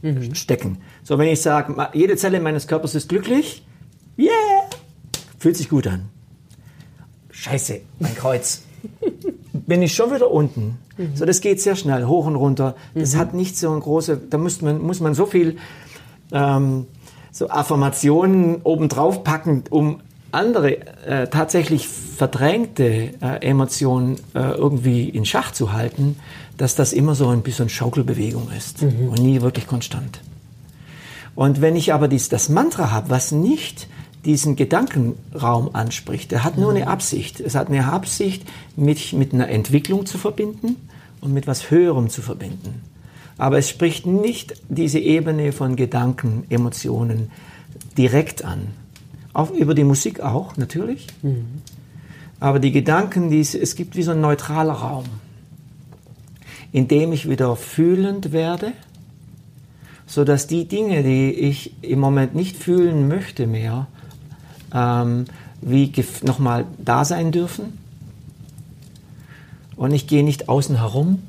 mhm. 0.00 0.34
stecken. 0.34 0.78
So, 1.02 1.18
wenn 1.18 1.28
ich 1.28 1.42
sage, 1.42 1.88
jede 1.92 2.16
Zelle 2.16 2.40
meines 2.40 2.68
Körpers 2.68 2.94
ist 2.94 3.08
glücklich, 3.08 3.66
yeah, 4.16 4.30
fühlt 5.38 5.56
sich 5.56 5.68
gut 5.68 5.88
an. 5.88 6.08
Scheiße, 7.44 7.82
mein 7.98 8.14
Kreuz 8.14 8.62
bin 9.52 9.82
ich 9.82 9.94
schon 9.94 10.14
wieder 10.14 10.30
unten. 10.30 10.78
Mhm. 10.96 11.14
So, 11.14 11.26
das 11.26 11.42
geht 11.42 11.60
sehr 11.60 11.76
schnell, 11.76 12.06
hoch 12.06 12.24
und 12.24 12.36
runter. 12.36 12.74
Das 12.94 13.14
mhm. 13.14 13.18
hat 13.18 13.34
nicht 13.34 13.58
so 13.58 13.70
ein 13.70 13.80
große, 13.80 14.18
da 14.30 14.38
muss 14.38 14.62
man, 14.62 14.80
muss 14.80 15.00
man 15.00 15.12
so 15.12 15.26
viel 15.26 15.58
ähm, 16.32 16.86
so 17.32 17.50
Affirmationen 17.50 18.62
obendrauf 18.62 19.24
packen, 19.24 19.64
um 19.68 20.00
andere 20.32 20.78
äh, 21.06 21.28
tatsächlich 21.28 21.86
verdrängte 21.86 23.10
äh, 23.20 23.46
Emotionen 23.46 24.16
äh, 24.34 24.40
irgendwie 24.52 25.10
in 25.10 25.26
Schach 25.26 25.52
zu 25.52 25.74
halten, 25.74 26.16
dass 26.56 26.76
das 26.76 26.94
immer 26.94 27.14
so 27.14 27.28
ein 27.28 27.42
bisschen 27.42 27.68
Schaukelbewegung 27.68 28.48
ist 28.56 28.80
mhm. 28.80 29.10
und 29.10 29.18
nie 29.18 29.42
wirklich 29.42 29.66
konstant. 29.66 30.20
Und 31.34 31.60
wenn 31.60 31.76
ich 31.76 31.92
aber 31.92 32.08
dies, 32.08 32.30
das 32.30 32.48
Mantra 32.48 32.90
habe, 32.90 33.10
was 33.10 33.32
nicht 33.32 33.86
diesen 34.24 34.56
Gedankenraum 34.56 35.70
anspricht. 35.74 36.32
Er 36.32 36.44
hat 36.44 36.58
nur 36.58 36.70
eine 36.70 36.86
Absicht. 36.88 37.40
Es 37.40 37.54
hat 37.54 37.68
eine 37.68 37.92
Absicht, 37.92 38.44
mich 38.76 39.12
mit 39.12 39.34
einer 39.34 39.48
Entwicklung 39.48 40.06
zu 40.06 40.18
verbinden 40.18 40.76
und 41.20 41.32
mit 41.32 41.46
was 41.46 41.70
Höherem 41.70 42.08
zu 42.10 42.22
verbinden. 42.22 42.82
Aber 43.36 43.58
es 43.58 43.68
spricht 43.68 44.06
nicht 44.06 44.54
diese 44.68 44.98
Ebene 44.98 45.52
von 45.52 45.76
Gedanken, 45.76 46.44
Emotionen 46.48 47.30
direkt 47.98 48.44
an. 48.44 48.68
Auch 49.32 49.50
über 49.50 49.74
die 49.74 49.84
Musik 49.84 50.20
auch, 50.20 50.56
natürlich. 50.56 51.08
Mhm. 51.22 51.46
Aber 52.40 52.60
die 52.60 52.72
Gedanken, 52.72 53.30
die, 53.30 53.40
es 53.40 53.74
gibt 53.74 53.96
wie 53.96 54.02
so 54.02 54.12
ein 54.12 54.20
neutraler 54.20 54.74
Raum, 54.74 55.04
in 56.72 56.88
dem 56.88 57.12
ich 57.12 57.28
wieder 57.28 57.56
fühlend 57.56 58.32
werde, 58.32 58.72
so 60.06 60.24
dass 60.24 60.46
die 60.46 60.66
Dinge, 60.66 61.02
die 61.02 61.30
ich 61.30 61.74
im 61.82 61.98
Moment 61.98 62.34
nicht 62.34 62.56
fühlen 62.56 63.08
möchte 63.08 63.46
mehr, 63.46 63.88
ähm, 64.74 65.26
wie 65.62 65.90
nochmal 66.22 66.66
da 66.78 67.04
sein 67.04 67.32
dürfen. 67.32 67.78
Und 69.76 69.92
ich 69.92 70.06
gehe 70.06 70.22
nicht 70.22 70.48
außen 70.48 70.76
herum, 70.76 71.22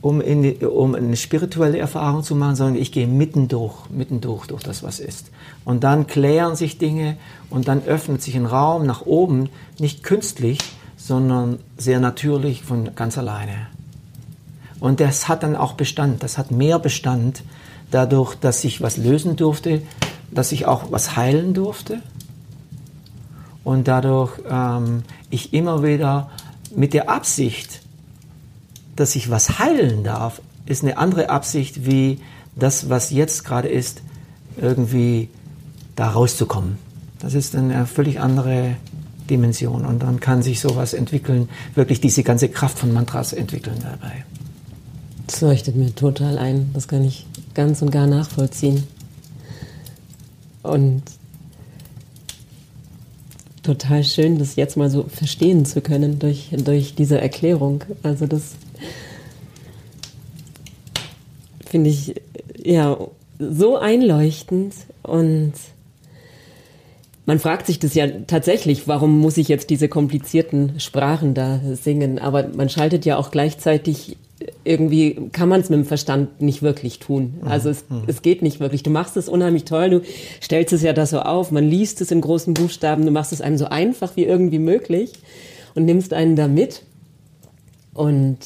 um, 0.00 0.20
in, 0.20 0.56
um 0.66 0.94
eine 0.94 1.16
spirituelle 1.16 1.78
Erfahrung 1.78 2.22
zu 2.22 2.34
machen, 2.34 2.56
sondern 2.56 2.76
ich 2.76 2.92
gehe 2.92 3.06
mitten 3.06 3.48
durch, 3.48 3.74
mitten 3.90 4.20
durch, 4.20 4.46
durch 4.46 4.62
das, 4.62 4.82
was 4.82 5.00
ist. 5.00 5.30
Und 5.64 5.84
dann 5.84 6.06
klären 6.06 6.56
sich 6.56 6.78
Dinge 6.78 7.16
und 7.50 7.68
dann 7.68 7.84
öffnet 7.84 8.22
sich 8.22 8.36
ein 8.36 8.46
Raum 8.46 8.86
nach 8.86 9.02
oben, 9.06 9.48
nicht 9.78 10.02
künstlich, 10.02 10.58
sondern 10.96 11.58
sehr 11.76 12.00
natürlich 12.00 12.62
von 12.62 12.94
ganz 12.94 13.18
alleine. 13.18 13.66
Und 14.80 15.00
das 15.00 15.28
hat 15.28 15.42
dann 15.42 15.54
auch 15.54 15.74
Bestand, 15.74 16.22
das 16.22 16.38
hat 16.38 16.50
mehr 16.50 16.78
Bestand 16.78 17.44
dadurch, 17.90 18.34
dass 18.34 18.64
ich 18.64 18.80
was 18.80 18.96
lösen 18.96 19.36
durfte, 19.36 19.82
dass 20.32 20.50
ich 20.50 20.66
auch 20.66 20.90
was 20.90 21.16
heilen 21.16 21.54
durfte 21.54 22.00
und 23.64 23.88
dadurch 23.88 24.32
ähm, 24.48 25.02
ich 25.30 25.52
immer 25.52 25.82
wieder 25.82 26.30
mit 26.74 26.94
der 26.94 27.10
Absicht, 27.10 27.82
dass 28.96 29.16
ich 29.16 29.30
was 29.30 29.58
heilen 29.58 30.04
darf, 30.04 30.40
ist 30.66 30.82
eine 30.82 30.98
andere 30.98 31.30
Absicht 31.30 31.86
wie 31.86 32.20
das, 32.56 32.88
was 32.88 33.10
jetzt 33.10 33.44
gerade 33.44 33.68
ist, 33.68 34.02
irgendwie 34.60 35.28
da 35.96 36.10
rauszukommen. 36.10 36.78
Das 37.18 37.34
ist 37.34 37.54
eine 37.54 37.86
völlig 37.86 38.20
andere 38.20 38.76
Dimension 39.30 39.86
und 39.86 40.02
dann 40.02 40.20
kann 40.20 40.42
sich 40.42 40.60
sowas 40.60 40.92
entwickeln, 40.92 41.48
wirklich 41.74 42.00
diese 42.00 42.22
ganze 42.22 42.48
Kraft 42.48 42.78
von 42.78 42.92
Mantras 42.92 43.32
entwickeln 43.32 43.78
dabei. 43.82 44.24
Das 45.26 45.40
leuchtet 45.40 45.76
mir 45.76 45.94
total 45.94 46.38
ein, 46.38 46.70
das 46.74 46.88
kann 46.88 47.04
ich 47.04 47.26
ganz 47.54 47.80
und 47.80 47.90
gar 47.90 48.06
nachvollziehen. 48.06 48.86
Und 50.62 51.02
total 53.62 54.04
schön, 54.04 54.38
das 54.38 54.56
jetzt 54.56 54.76
mal 54.76 54.90
so 54.90 55.04
verstehen 55.04 55.64
zu 55.64 55.80
können 55.80 56.18
durch, 56.18 56.50
durch 56.52 56.94
diese 56.94 57.20
Erklärung. 57.20 57.84
Also 58.02 58.26
das 58.26 58.54
finde 61.66 61.90
ich 61.90 62.14
ja 62.62 62.98
so 63.38 63.76
einleuchtend 63.76 64.74
und 65.02 65.52
man 67.24 67.38
fragt 67.38 67.66
sich 67.66 67.78
das 67.78 67.94
ja 67.94 68.06
tatsächlich, 68.26 68.88
warum 68.88 69.20
muss 69.20 69.36
ich 69.36 69.48
jetzt 69.48 69.70
diese 69.70 69.88
komplizierten 69.88 70.80
Sprachen 70.80 71.34
da 71.34 71.60
singen? 71.72 72.18
Aber 72.18 72.48
man 72.48 72.68
schaltet 72.68 73.04
ja 73.04 73.16
auch 73.16 73.30
gleichzeitig 73.30 74.16
irgendwie 74.64 75.28
kann 75.32 75.48
man 75.48 75.60
es 75.60 75.70
mit 75.70 75.78
dem 75.78 75.84
Verstand 75.84 76.40
nicht 76.40 76.62
wirklich 76.62 76.98
tun. 76.98 77.34
Also 77.44 77.70
es, 77.70 77.84
mhm. 77.88 78.04
es 78.06 78.22
geht 78.22 78.42
nicht 78.42 78.60
wirklich. 78.60 78.82
Du 78.82 78.90
machst 78.90 79.16
es 79.16 79.28
unheimlich 79.28 79.64
toll, 79.64 79.90
du 79.90 80.02
stellst 80.40 80.72
es 80.72 80.82
ja 80.82 80.92
da 80.92 81.06
so 81.06 81.20
auf, 81.20 81.50
man 81.50 81.68
liest 81.68 82.00
es 82.00 82.10
in 82.10 82.20
großen 82.20 82.54
Buchstaben, 82.54 83.04
du 83.04 83.10
machst 83.10 83.32
es 83.32 83.40
einem 83.40 83.58
so 83.58 83.66
einfach 83.66 84.16
wie 84.16 84.24
irgendwie 84.24 84.58
möglich 84.58 85.12
und 85.74 85.84
nimmst 85.84 86.12
einen 86.12 86.36
da 86.36 86.48
mit. 86.48 86.82
Und 87.94 88.38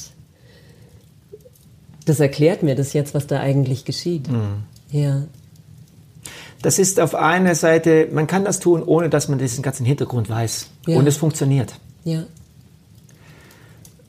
das 2.05 2.19
erklärt 2.19 2.63
mir 2.63 2.75
das 2.75 2.93
jetzt, 2.93 3.13
was 3.13 3.27
da 3.27 3.39
eigentlich 3.39 3.85
geschieht. 3.85 4.29
Mhm. 4.29 4.63
Ja. 4.91 5.23
Das 6.61 6.79
ist 6.79 6.99
auf 6.99 7.15
einer 7.15 7.55
Seite, 7.55 8.07
man 8.11 8.27
kann 8.27 8.45
das 8.45 8.59
tun, 8.59 8.81
ohne 8.83 9.09
dass 9.09 9.27
man 9.27 9.37
diesen 9.37 9.61
ganzen 9.61 9.85
Hintergrund 9.85 10.29
weiß. 10.29 10.69
Ja. 10.87 10.97
Und 10.97 11.07
es 11.07 11.17
funktioniert. 11.17 11.75
Ja. 12.03 12.23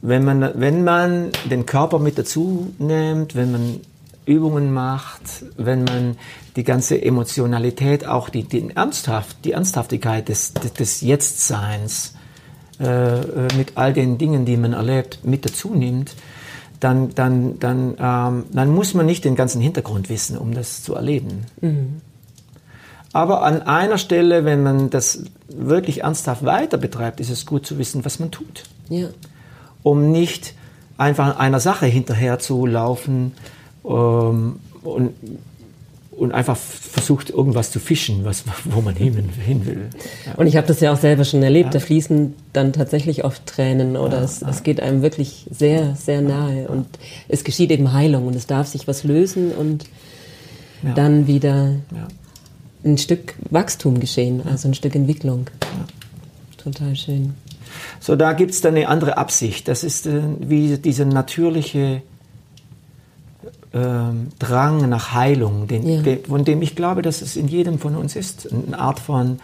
Wenn 0.01 0.25
man, 0.25 0.53
wenn 0.55 0.85
man 0.85 1.31
den 1.51 1.67
Körper 1.67 1.99
mit 1.99 2.19
dazu 2.19 2.73
nimmt, 2.79 3.35
wenn 3.35 3.53
man 3.53 3.81
Übungen 4.27 4.73
macht, 4.73 5.23
wenn 5.57 5.85
man 5.85 6.17
die 6.55 6.63
ganze 6.63 7.01
Emotionalität, 7.03 8.07
auch 8.07 8.29
die, 8.29 8.45
die, 8.45 8.71
Ernsthaft, 8.75 9.45
die 9.45 9.53
Ernsthaftigkeit 9.53 10.29
des, 10.29 10.53
des 10.55 11.01
Jetztseins 11.01 12.15
äh, 12.81 13.21
äh, 13.21 13.49
mit 13.57 13.73
all 13.77 13.93
den 13.93 14.19
Dingen, 14.19 14.45
die 14.45 14.57
man 14.57 14.73
erlebt, 14.73 15.21
mit 15.25 15.45
dazu 15.45 15.75
nimmt, 15.75 16.15
dann, 16.79 17.13
dann, 17.15 17.59
dann, 17.59 17.97
ähm, 17.99 18.45
dann 18.53 18.73
muss 18.73 18.95
man 18.95 19.07
nicht 19.07 19.25
den 19.25 19.35
ganzen 19.35 19.61
Hintergrund 19.61 20.09
wissen, 20.09 20.39
um 20.39 20.55
das 20.55 20.85
zu 20.85 20.95
erleben. 20.95 21.47
Mhm. 21.61 22.01
Aber 23.13 23.43
an 23.43 23.63
einer 23.63 23.99
Stelle, 23.99 24.45
wenn 24.45 24.63
man 24.63 24.91
das 24.91 25.25
wirklich 25.49 26.03
ernsthaft 26.03 26.45
weiter 26.45 26.77
betreibt, 26.77 27.19
ist 27.19 27.31
es 27.31 27.47
gut 27.47 27.67
zu 27.67 27.79
wissen, 27.79 28.05
was 28.05 28.21
man 28.21 28.31
tut. 28.31 28.65
Ja. 28.91 29.09
Um 29.89 30.13
nicht 30.13 30.55
einfach 30.99 31.39
einer 31.39 31.61
Sache 31.61 31.87
hinterher 31.87 32.39
zu 32.39 32.67
laufen 32.67 33.33
ähm, 33.87 34.59
und, 34.83 35.13
und 36.11 36.33
einfach 36.33 36.57
versucht, 36.57 37.31
irgendwas 37.31 37.71
zu 37.71 37.81
fischen, 37.81 38.25
was, 38.25 38.45
wo 38.65 38.81
man 38.81 38.97
hin, 38.97 39.31
hin 39.45 39.65
will. 39.65 39.89
Ja. 40.27 40.35
Und 40.35 40.47
ich 40.47 40.57
habe 40.57 40.67
das 40.67 40.81
ja 40.81 40.93
auch 40.93 40.99
selber 40.99 41.25
schon 41.25 41.43
erlebt, 41.43 41.73
ja. 41.73 41.81
da 41.81 41.87
fließen 41.87 42.35
dann 42.53 42.73
tatsächlich 42.73 43.25
oft 43.25 43.47
Tränen 43.47 43.97
oder 43.97 44.19
ja, 44.19 44.25
es, 44.25 44.43
es, 44.43 44.63
geht 44.63 44.81
einem 44.81 45.01
wirklich 45.01 45.47
sehr, 45.51 45.95
sehr 45.95 46.21
nahe 46.21 46.69
und 46.69 46.87
es 47.29 47.45
geschieht 47.45 47.71
eben 47.71 47.93
Heilung 47.93 48.27
und 48.27 48.37
es 48.37 48.47
darf 48.47 48.67
sich 48.67 48.89
was 48.89 49.05
lösen 49.05 49.53
und 49.53 49.87
dann 50.95 51.27
wieder 51.27 51.75
ein 52.85 52.99
Stück 52.99 53.35
Wachstum 53.51 54.01
geschehen, 54.01 54.43
also 54.45 54.69
ein 54.69 54.75
Stück 54.75 54.95
Entwicklung. 54.95 55.47
Total 56.57 56.95
schön. 56.95 57.35
So, 58.01 58.17
da 58.17 58.33
gibt 58.33 58.53
es 58.53 58.61
dann 58.61 58.77
eine 58.77 58.89
andere 58.89 59.17
Absicht. 59.17 59.69
Das 59.69 59.85
ist 59.85 60.07
äh, 60.07 60.23
wie 60.41 60.79
dieser 60.79 61.05
natürliche 61.05 62.03
äh, 63.73 63.79
Drang 64.39 64.89
nach 64.89 65.13
Heilung, 65.13 65.67
den, 65.67 65.87
ja. 65.87 66.03
de, 66.03 66.25
von 66.25 66.45
dem 66.45 66.63
ich 66.63 66.77
glaube, 66.77 67.03
dass 67.03 67.23
es 67.23 67.37
in 67.37 67.49
jedem 67.49 67.79
von 67.79 67.97
uns 67.97 68.17
ist. 68.17 68.49
Eine 68.53 68.79
Art 68.79 69.01
von 69.01 69.41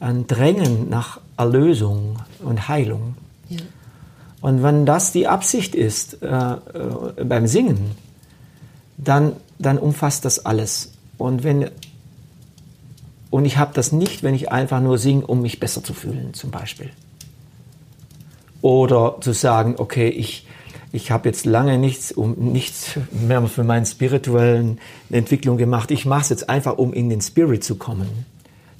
ein 0.00 0.26
Drängen 0.26 0.88
nach 0.88 1.20
Erlösung 1.36 2.18
und 2.40 2.68
Heilung. 2.68 3.16
Ja. 3.48 3.60
Und 4.40 4.62
wenn 4.62 4.86
das 4.86 5.12
die 5.12 5.26
Absicht 5.26 5.74
ist 5.74 6.22
äh, 6.22 6.26
äh, 6.26 7.24
beim 7.24 7.46
Singen, 7.46 7.92
dann, 8.98 9.32
dann 9.58 9.78
umfasst 9.78 10.24
das 10.24 10.44
alles. 10.44 10.92
Und 11.18 11.44
wenn 11.44 11.70
und 13.30 13.44
ich 13.44 13.58
habe 13.58 13.74
das 13.74 13.92
nicht, 13.92 14.22
wenn 14.22 14.34
ich 14.34 14.50
einfach 14.50 14.80
nur 14.80 14.98
singe, 14.98 15.26
um 15.26 15.42
mich 15.42 15.60
besser 15.60 15.82
zu 15.82 15.92
fühlen, 15.94 16.32
zum 16.32 16.50
Beispiel. 16.50 16.90
Oder 18.62 19.16
zu 19.20 19.32
sagen, 19.32 19.74
okay, 19.78 20.08
ich, 20.08 20.46
ich 20.92 21.10
habe 21.10 21.28
jetzt 21.28 21.44
lange 21.44 21.78
nichts, 21.78 22.12
um, 22.12 22.34
nichts 22.34 22.98
mehr 23.10 23.46
für 23.46 23.64
meine 23.64 23.86
spirituellen 23.86 24.78
Entwicklung 25.10 25.56
gemacht. 25.56 25.90
Ich 25.90 26.06
mache 26.06 26.22
es 26.22 26.28
jetzt 26.30 26.48
einfach, 26.48 26.78
um 26.78 26.92
in 26.92 27.08
den 27.08 27.20
Spirit 27.20 27.62
zu 27.64 27.76
kommen. 27.76 28.08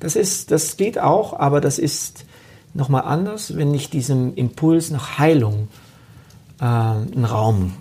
Das, 0.01 0.17
ist, 0.17 0.51
das 0.51 0.77
geht 0.77 0.99
auch, 0.99 1.39
aber 1.39 1.61
das 1.61 1.79
ist 1.79 2.25
nochmal 2.75 3.03
anders, 3.03 3.57
wenn 3.57 3.73
ich 3.75 3.91
diesem 3.91 4.35
Impuls 4.35 4.91
nach 4.91 5.19
Heilung 5.19 5.69
äh, 6.61 6.65
einen 6.65 7.25
Raum 7.25 7.75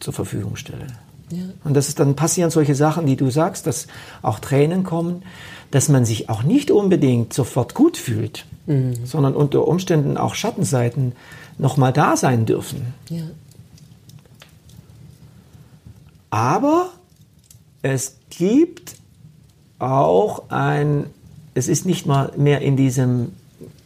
zur 0.00 0.12
Verfügung 0.12 0.56
stelle. 0.56 0.86
Ja. 1.30 1.44
Und 1.64 1.74
das 1.74 1.88
ist, 1.88 1.98
dann 2.00 2.14
passieren 2.14 2.50
solche 2.50 2.74
Sachen, 2.74 3.06
die 3.06 3.16
du 3.16 3.30
sagst, 3.30 3.66
dass 3.66 3.86
auch 4.22 4.38
Tränen 4.38 4.84
kommen, 4.84 5.22
dass 5.74 5.88
man 5.88 6.04
sich 6.04 6.30
auch 6.30 6.44
nicht 6.44 6.70
unbedingt 6.70 7.32
sofort 7.32 7.74
gut 7.74 7.96
fühlt, 7.96 8.46
mhm. 8.66 8.94
sondern 9.04 9.34
unter 9.34 9.66
Umständen 9.66 10.16
auch 10.16 10.36
Schattenseiten 10.36 11.14
nochmal 11.58 11.92
da 11.92 12.16
sein 12.16 12.46
dürfen. 12.46 12.94
Ja. 13.10 13.24
Aber 16.30 16.90
es 17.82 18.18
gibt 18.30 18.94
auch 19.80 20.48
ein, 20.48 21.06
es 21.54 21.66
ist 21.66 21.86
nicht 21.86 22.06
mal 22.06 22.30
mehr 22.36 22.60
in 22.60 22.76
diesem, 22.76 23.32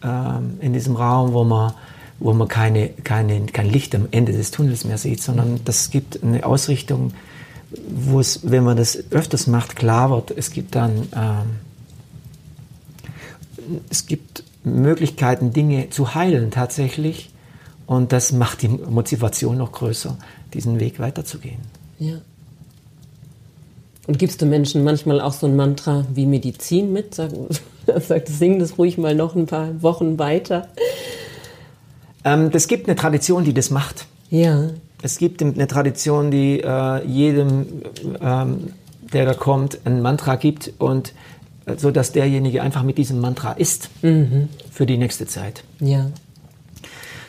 ähm, 0.05 0.59
in 0.61 0.75
diesem 0.75 0.95
Raum, 0.95 1.33
wo 1.33 1.43
man, 1.45 1.73
wo 2.19 2.35
man 2.35 2.49
keine, 2.49 2.91
keine, 2.91 3.47
kein 3.47 3.71
Licht 3.71 3.95
am 3.95 4.09
Ende 4.11 4.33
des 4.33 4.51
Tunnels 4.51 4.85
mehr 4.85 4.99
sieht, 4.99 5.23
sondern 5.23 5.63
das 5.65 5.89
gibt 5.89 6.23
eine 6.23 6.45
Ausrichtung, 6.45 7.15
wo 7.89 8.21
es, 8.21 8.41
wenn 8.43 8.65
man 8.65 8.77
das 8.77 9.11
öfters 9.11 9.47
macht, 9.47 9.75
klar 9.75 10.11
wird, 10.11 10.33
es 10.33 10.51
gibt 10.51 10.75
dann 10.75 11.09
ähm, 11.17 11.68
es 13.91 14.07
gibt 14.07 14.43
Möglichkeiten, 14.65 15.53
Dinge 15.53 15.91
zu 15.91 16.15
heilen 16.15 16.51
tatsächlich. 16.51 17.31
Und 17.87 18.13
das 18.13 18.33
macht 18.33 18.63
die 18.63 18.69
Motivation 18.69 19.57
noch 19.57 19.73
größer, 19.73 20.19
diesen 20.53 20.79
Weg 20.79 21.01
weiterzugehen. 21.01 21.61
Ja. 21.99 22.19
Und 24.07 24.19
gibst 24.19 24.41
du 24.43 24.47
Menschen 24.47 24.85
manchmal 24.85 25.21
auch 25.21 25.33
so 25.33 25.47
ein 25.47 25.57
Mantra 25.57 26.07
wie 26.15 26.27
Medizin 26.27 26.93
mit? 26.93 27.15
Sag, 27.15 27.31
sag 28.01 28.29
sing 28.29 28.59
das 28.59 28.79
ruhig 28.79 28.99
mal 28.99 29.15
noch 29.15 29.35
ein 29.35 29.47
paar 29.47 29.83
Wochen 29.83 30.19
weiter. 30.19 30.69
Ähm, 32.25 32.51
es 32.53 32.69
gibt 32.69 32.89
eine 32.89 32.97
Tradition, 32.97 33.45
die 33.45 33.55
das 33.55 33.71
macht. 33.71 34.07
Ja. 34.31 34.71
Es 35.03 35.19
gibt 35.19 35.43
eine 35.43 35.67
Tradition, 35.67 36.31
die 36.31 36.61
äh, 36.61 37.07
jedem, 37.07 37.83
ähm, 38.21 38.73
der 39.13 39.27
da 39.27 39.35
kommt, 39.35 39.79
ein 39.85 40.03
Mantra 40.03 40.37
gibt 40.37 40.73
und 40.79 41.13
so 41.77 41.91
dass 41.91 42.13
derjenige 42.13 42.63
einfach 42.63 42.83
mit 42.83 42.99
diesem 42.99 43.21
Mantra 43.21 43.53
ist 43.53 43.91
mhm. 44.03 44.49
für 44.71 44.87
die 44.87 44.97
nächste 44.97 45.27
Zeit. 45.27 45.65
Ja. 45.81 46.11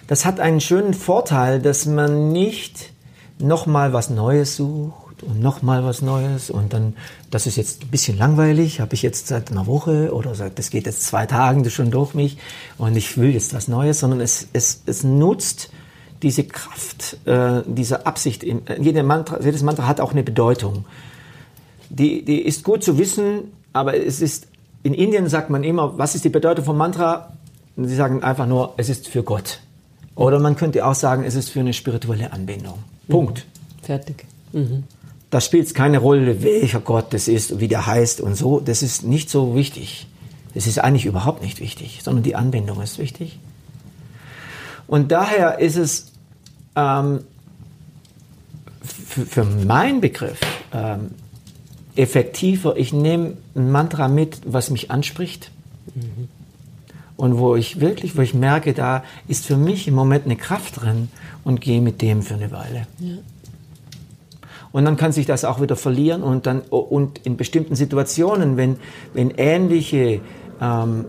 Das 0.08 0.26
hat 0.26 0.40
einen 0.40 0.62
schönen 0.62 0.94
Vorteil, 0.94 1.62
dass 1.62 1.86
man 1.86 2.32
nicht 2.32 2.92
nochmal 3.40 3.94
was 3.94 4.10
Neues 4.10 4.56
sucht 4.56 5.24
und 5.24 5.42
nochmal 5.42 5.84
was 5.84 6.02
Neues 6.02 6.50
und 6.50 6.74
dann, 6.74 6.96
das 7.30 7.46
ist 7.46 7.58
jetzt 7.58 7.84
ein 7.84 7.90
bisschen 7.90 8.18
langweilig, 8.18 8.80
habe 8.80 8.96
ich 8.96 9.02
jetzt 9.02 9.28
seit 9.28 9.52
einer 9.52 9.68
Woche 9.68 10.14
oder 10.14 10.36
seit, 10.36 10.58
das 10.58 10.70
geht 10.70 10.86
jetzt 10.86 11.04
zwei 11.04 11.26
Tagen 11.26 11.70
schon 11.70 11.92
durch 11.92 12.14
mich 12.14 12.38
und 12.78 12.96
ich 12.96 13.18
will 13.18 13.32
jetzt 13.32 13.54
was 13.54 13.68
Neues, 13.68 14.00
sondern 14.00 14.22
es, 14.22 14.48
es, 14.54 14.82
es 14.86 15.04
nutzt 15.04 15.70
diese 16.22 16.44
Kraft, 16.44 17.18
äh, 17.26 17.62
diese 17.66 18.06
Absicht. 18.06 18.44
In, 18.44 18.62
jede 18.80 19.04
Mantra, 19.04 19.40
jedes 19.42 19.64
Mantra 19.64 19.88
hat 19.88 20.02
auch 20.02 20.12
eine 20.12 20.24
Bedeutung. 20.24 20.86
Die, 21.90 22.24
die 22.24 22.42
ist 22.42 22.64
gut 22.64 22.84
zu 22.84 22.98
wissen, 22.98 23.52
aber 23.74 23.96
es 23.96 24.22
ist, 24.22 24.48
in 24.84 24.94
Indien 24.94 25.28
sagt 25.28 25.50
man 25.50 25.64
immer, 25.64 25.98
was 25.98 26.16
ist 26.16 26.26
die 26.26 26.30
Bedeutung 26.30 26.66
von 26.66 26.78
Mantra? 26.78 27.34
Und 27.76 27.88
sie 27.88 27.96
sagen 27.96 28.24
einfach 28.24 28.48
nur, 28.48 28.74
es 28.78 28.90
ist 28.90 29.08
für 29.08 29.24
Gott. 29.24 29.60
Oder 30.16 30.40
man 30.40 30.56
könnte 30.56 30.86
auch 30.86 30.96
sagen, 30.96 31.24
es 31.24 31.36
ist 31.36 31.50
für 31.50 31.62
eine 31.62 31.74
spirituelle 31.74 32.34
Anbindung. 32.34 32.80
Punkt. 33.08 33.46
Mhm. 33.46 33.86
Fertig. 33.86 34.26
Mhm. 34.52 34.84
Da 35.30 35.42
spielt 35.42 35.68
es 35.68 35.74
keine 35.74 36.00
Rolle, 36.00 36.42
welcher 36.44 36.80
Gott 36.80 37.14
das 37.14 37.28
ist, 37.28 37.60
wie 37.60 37.68
der 37.68 37.86
heißt 37.86 38.20
und 38.20 38.36
so. 38.36 38.60
Das 38.60 38.82
ist 38.82 39.04
nicht 39.04 39.30
so 39.30 39.56
wichtig. 39.56 40.08
Es 40.56 40.66
ist 40.66 40.80
eigentlich 40.80 41.06
überhaupt 41.06 41.44
nicht 41.44 41.60
wichtig, 41.60 42.00
sondern 42.04 42.24
die 42.24 42.36
Anbindung 42.36 42.82
ist 42.82 42.98
wichtig. 42.98 43.40
Und 44.88 45.12
daher 45.12 45.60
ist 45.60 45.76
es 45.76 46.12
ähm, 46.76 47.22
für, 48.82 49.26
für 49.26 49.44
meinen 49.44 50.02
Begriff 50.02 50.40
ähm, 50.74 51.12
effektiver, 52.00 52.78
ich 52.78 52.94
nehme 52.94 53.34
ein 53.56 53.72
Mantra 53.72 54.08
mit, 54.08 54.40
was 54.46 54.70
mich 54.70 54.90
anspricht. 54.90 55.52
Mhm. 55.94 56.30
Und 57.18 57.38
wo 57.38 57.58
ich 57.58 57.82
wirklich, 57.82 58.16
wo 58.16 58.22
ich 58.22 58.34
merke, 58.34 58.74
da 58.74 59.04
ist 59.28 59.46
für 59.46 59.58
mich 59.58 59.90
im 59.90 59.94
Moment 59.94 60.24
eine 60.24 60.38
Kraft 60.38 60.82
drin 60.82 61.10
und 61.44 61.60
gehe 61.60 61.82
mit 61.82 62.02
dem 62.02 62.22
für 62.22 62.36
eine 62.36 62.52
Weile. 62.52 62.88
Ja. 63.00 63.16
Und 64.72 64.86
dann 64.86 64.96
kann 64.96 65.12
sich 65.12 65.26
das 65.26 65.44
auch 65.44 65.60
wieder 65.60 65.76
verlieren 65.76 66.24
und 66.24 66.46
dann 66.46 66.62
und 66.62 67.26
in 67.26 67.36
bestimmten 67.36 67.76
Situationen, 67.76 68.56
wenn, 68.56 68.78
wenn 69.14 69.32
ähnliche 69.32 70.22
ähm, 70.62 71.06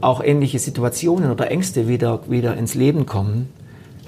auch 0.00 0.22
ähnliche 0.22 0.60
Situationen 0.60 1.32
oder 1.32 1.50
Ängste 1.50 1.88
wieder, 1.88 2.20
wieder 2.28 2.56
ins 2.56 2.74
Leben 2.74 3.06
kommen, 3.06 3.48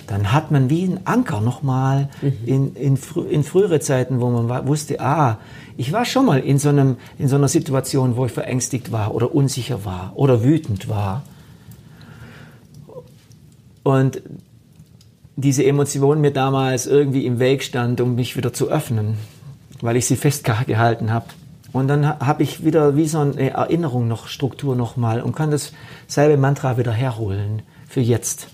dann 0.08 0.32
hat 0.32 0.50
man 0.50 0.70
wie 0.70 0.84
einen 0.84 1.00
Anker 1.04 1.40
nochmal 1.40 2.08
mhm. 2.22 2.32
in, 2.46 2.74
in, 2.74 2.96
frü 2.96 3.22
in 3.28 3.44
frühere 3.44 3.78
Zeiten, 3.78 4.20
wo 4.20 4.30
man 4.30 4.66
wusste, 4.66 5.00
ah, 5.00 5.38
ich 5.76 5.92
war 5.92 6.04
schon 6.04 6.26
mal 6.26 6.40
in 6.40 6.58
so, 6.58 6.70
einem, 6.70 6.96
in 7.18 7.28
so 7.28 7.36
einer 7.36 7.48
Situation, 7.48 8.16
wo 8.16 8.26
ich 8.26 8.32
verängstigt 8.32 8.90
war 8.90 9.14
oder 9.14 9.34
unsicher 9.34 9.84
war 9.84 10.12
oder 10.16 10.42
wütend 10.42 10.88
war. 10.88 11.22
Und 13.84 14.22
diese 15.36 15.64
Emotion 15.64 16.20
mir 16.20 16.32
damals 16.32 16.86
irgendwie 16.86 17.26
im 17.26 17.38
Weg 17.38 17.62
stand, 17.62 18.00
um 18.00 18.16
mich 18.16 18.36
wieder 18.36 18.52
zu 18.52 18.68
öffnen, 18.68 19.18
weil 19.80 19.96
ich 19.96 20.06
sie 20.06 20.16
festgehalten 20.16 21.12
habe. 21.12 21.26
Und 21.72 21.88
dann 21.88 22.18
habe 22.18 22.42
ich 22.42 22.64
wieder 22.64 22.96
wie 22.96 23.06
so 23.06 23.18
eine 23.18 23.50
Erinnerung 23.50 24.08
noch, 24.08 24.26
Struktur 24.26 24.74
nochmal 24.74 25.20
und 25.20 25.36
kann 25.36 25.50
dasselbe 25.50 26.38
Mantra 26.38 26.78
wieder 26.78 26.92
herholen 26.92 27.62
für 27.86 28.00
jetzt. 28.00 28.48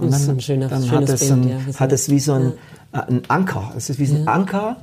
Und 0.00 0.12
das 0.12 0.26
dann, 0.26 0.36
ist 0.36 0.36
ein 0.36 0.40
schöner, 0.40 0.68
dann 0.68 0.90
hat, 0.90 1.08
es 1.08 1.30
ein, 1.30 1.48
ja, 1.48 1.58
hat 1.78 1.92
es 1.92 2.08
wie 2.10 2.20
so 2.20 2.32
ein, 2.32 2.52
ja. 2.92 3.00
ein, 3.00 3.22
Anker. 3.28 3.72
Es 3.76 3.90
ist 3.90 3.98
wie 3.98 4.06
ein. 4.06 4.28
Anker. 4.28 4.76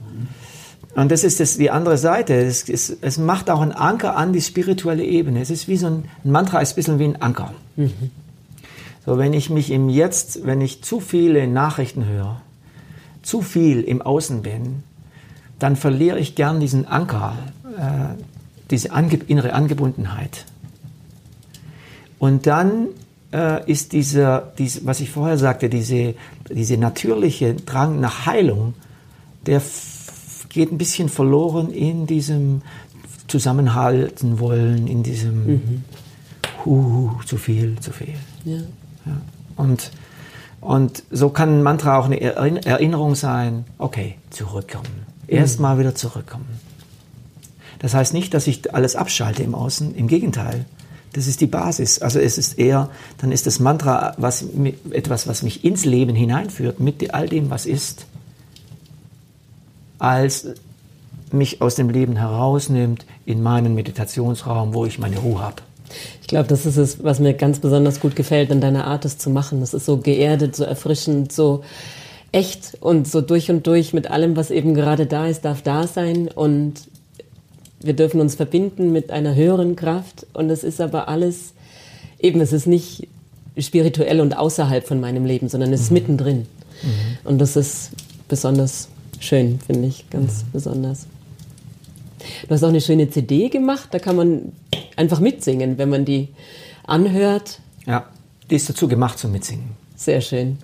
Und 0.95 1.11
das 1.11 1.23
ist 1.23 1.39
das, 1.39 1.57
die 1.57 1.69
andere 1.69 1.97
Seite. 1.97 2.33
Es, 2.33 2.67
es, 2.69 2.95
es, 3.01 3.17
macht 3.17 3.49
auch 3.49 3.61
einen 3.61 3.71
Anker 3.71 4.15
an 4.15 4.33
die 4.33 4.41
spirituelle 4.41 5.03
Ebene. 5.03 5.41
Es 5.41 5.49
ist 5.49 5.67
wie 5.67 5.77
so 5.77 5.87
ein, 5.87 6.05
ein 6.23 6.31
Mantra, 6.31 6.59
ist 6.59 6.73
ein 6.73 6.75
bisschen 6.75 6.99
wie 6.99 7.05
ein 7.05 7.21
Anker. 7.21 7.53
Mhm. 7.75 7.91
So, 9.05 9.17
wenn 9.17 9.33
ich 9.33 9.49
mich 9.49 9.71
im 9.71 9.89
Jetzt, 9.89 10.45
wenn 10.45 10.59
ich 10.59 10.83
zu 10.83 10.99
viele 10.99 11.47
Nachrichten 11.47 12.05
höre, 12.05 12.41
zu 13.21 13.41
viel 13.41 13.81
im 13.81 14.01
Außen 14.01 14.41
bin, 14.41 14.83
dann 15.59 15.75
verliere 15.75 16.19
ich 16.19 16.35
gern 16.35 16.59
diesen 16.59 16.87
Anker, 16.87 17.37
äh, 17.77 18.21
diese 18.69 18.91
ange 18.91 19.15
innere 19.27 19.53
Angebundenheit. 19.53 20.45
Und 22.19 22.47
dann 22.47 22.87
äh, 23.33 23.69
ist 23.69 23.93
dieser, 23.93 24.53
dies, 24.57 24.85
was 24.85 24.99
ich 24.99 25.11
vorher 25.11 25.37
sagte, 25.37 25.69
diese, 25.69 26.15
diese 26.49 26.77
natürliche 26.77 27.55
Drang 27.55 27.99
nach 27.99 28.25
Heilung, 28.25 28.73
der 29.45 29.61
geht 30.49 30.71
ein 30.71 30.77
bisschen 30.77 31.09
verloren 31.09 31.71
in 31.71 32.07
diesem 32.07 32.61
Zusammenhalten 33.27 34.39
wollen, 34.39 34.87
in 34.87 35.03
diesem 35.03 35.47
mhm. 35.47 35.83
Hu, 36.65 37.11
zu 37.25 37.37
viel, 37.37 37.77
zu 37.79 37.91
viel. 37.91 38.15
Ja. 38.45 38.57
ja. 39.05 39.21
Und, 39.55 39.91
und 40.61 41.03
so 41.11 41.29
kann 41.29 41.59
ein 41.59 41.63
Mantra 41.63 41.97
auch 41.97 42.05
eine 42.05 42.19
Erinnerung 42.21 43.15
sein, 43.15 43.65
okay, 43.77 44.15
zurückkommen. 44.29 45.05
Erstmal 45.27 45.75
mhm. 45.75 45.79
wieder 45.81 45.95
zurückkommen. 45.95 46.47
Das 47.79 47.93
heißt 47.93 48.13
nicht, 48.13 48.33
dass 48.33 48.47
ich 48.47 48.73
alles 48.73 48.95
abschalte 48.95 49.43
im 49.43 49.53
Außen, 49.53 49.93
im 49.95 50.07
Gegenteil. 50.07 50.65
Das 51.13 51.27
ist 51.27 51.41
die 51.41 51.47
Basis. 51.47 51.99
Also 51.99 52.19
es 52.19 52.37
ist 52.37 52.59
eher, 52.59 52.89
dann 53.17 53.31
ist 53.31 53.47
das 53.47 53.59
Mantra 53.59 54.13
was, 54.17 54.45
etwas, 54.91 55.27
was 55.27 55.41
mich 55.41 55.63
ins 55.63 55.85
Leben 55.85 56.15
hineinführt, 56.15 56.79
mit 56.79 57.13
all 57.13 57.27
dem, 57.27 57.49
was 57.49 57.65
ist, 57.65 58.05
als 59.99 60.47
mich 61.31 61.61
aus 61.61 61.75
dem 61.75 61.89
Leben 61.89 62.15
herausnimmt 62.15 63.05
in 63.25 63.41
meinen 63.41 63.75
Meditationsraum, 63.75 64.73
wo 64.73 64.85
ich 64.85 64.99
meine 64.99 65.17
Ruhe 65.17 65.41
habe. 65.41 65.61
Ich 66.21 66.27
glaube, 66.27 66.47
das 66.47 66.65
ist 66.65 66.77
es, 66.77 67.03
was 67.03 67.19
mir 67.19 67.33
ganz 67.33 67.59
besonders 67.59 67.99
gut 67.99 68.15
gefällt 68.15 68.51
an 68.51 68.61
deiner 68.61 68.85
Art, 68.85 69.05
es 69.05 69.17
zu 69.17 69.29
machen. 69.29 69.61
Das 69.61 69.73
ist 69.73 69.85
so 69.85 69.97
geerdet, 69.97 70.55
so 70.55 70.63
erfrischend, 70.63 71.31
so 71.31 71.63
echt 72.31 72.77
und 72.81 73.07
so 73.07 73.21
durch 73.21 73.49
und 73.49 73.65
durch 73.67 73.93
mit 73.93 74.09
allem, 74.11 74.35
was 74.35 74.51
eben 74.51 74.73
gerade 74.73 75.05
da 75.05 75.27
ist, 75.27 75.45
darf 75.45 75.61
da 75.61 75.87
sein. 75.87 76.27
Und 76.27 76.81
wir 77.79 77.93
dürfen 77.93 78.19
uns 78.19 78.35
verbinden 78.35 78.91
mit 78.91 79.11
einer 79.11 79.35
höheren 79.35 79.75
Kraft 79.75 80.25
und 80.33 80.49
es 80.49 80.63
ist 80.63 80.81
aber 80.81 81.07
alles, 81.07 81.53
eben 82.19 82.41
es 82.41 82.53
ist 82.53 82.67
nicht 82.67 83.07
spirituell 83.59 84.21
und 84.21 84.37
außerhalb 84.37 84.87
von 84.87 84.99
meinem 84.99 85.25
Leben, 85.25 85.49
sondern 85.49 85.73
es 85.73 85.81
ist 85.81 85.91
mhm. 85.91 85.95
mittendrin. 85.95 86.37
Mhm. 86.37 87.17
Und 87.23 87.39
das 87.39 87.55
ist 87.55 87.91
besonders 88.27 88.89
schön, 89.19 89.59
finde 89.65 89.87
ich, 89.87 90.09
ganz 90.09 90.43
mhm. 90.43 90.51
besonders. 90.53 91.07
Du 92.47 92.53
hast 92.53 92.63
auch 92.63 92.69
eine 92.69 92.81
schöne 92.81 93.09
CD 93.09 93.49
gemacht, 93.49 93.89
da 93.91 93.99
kann 93.99 94.15
man 94.15 94.51
einfach 94.95 95.19
mitsingen, 95.19 95.77
wenn 95.77 95.89
man 95.89 96.05
die 96.05 96.29
anhört. 96.85 97.59
Ja, 97.85 98.07
die 98.49 98.55
ist 98.55 98.69
dazu 98.69 98.87
gemacht 98.87 99.19
zum 99.19 99.31
Mitsingen. 99.31 99.69
Sehr 99.95 100.21
schön. 100.21 100.57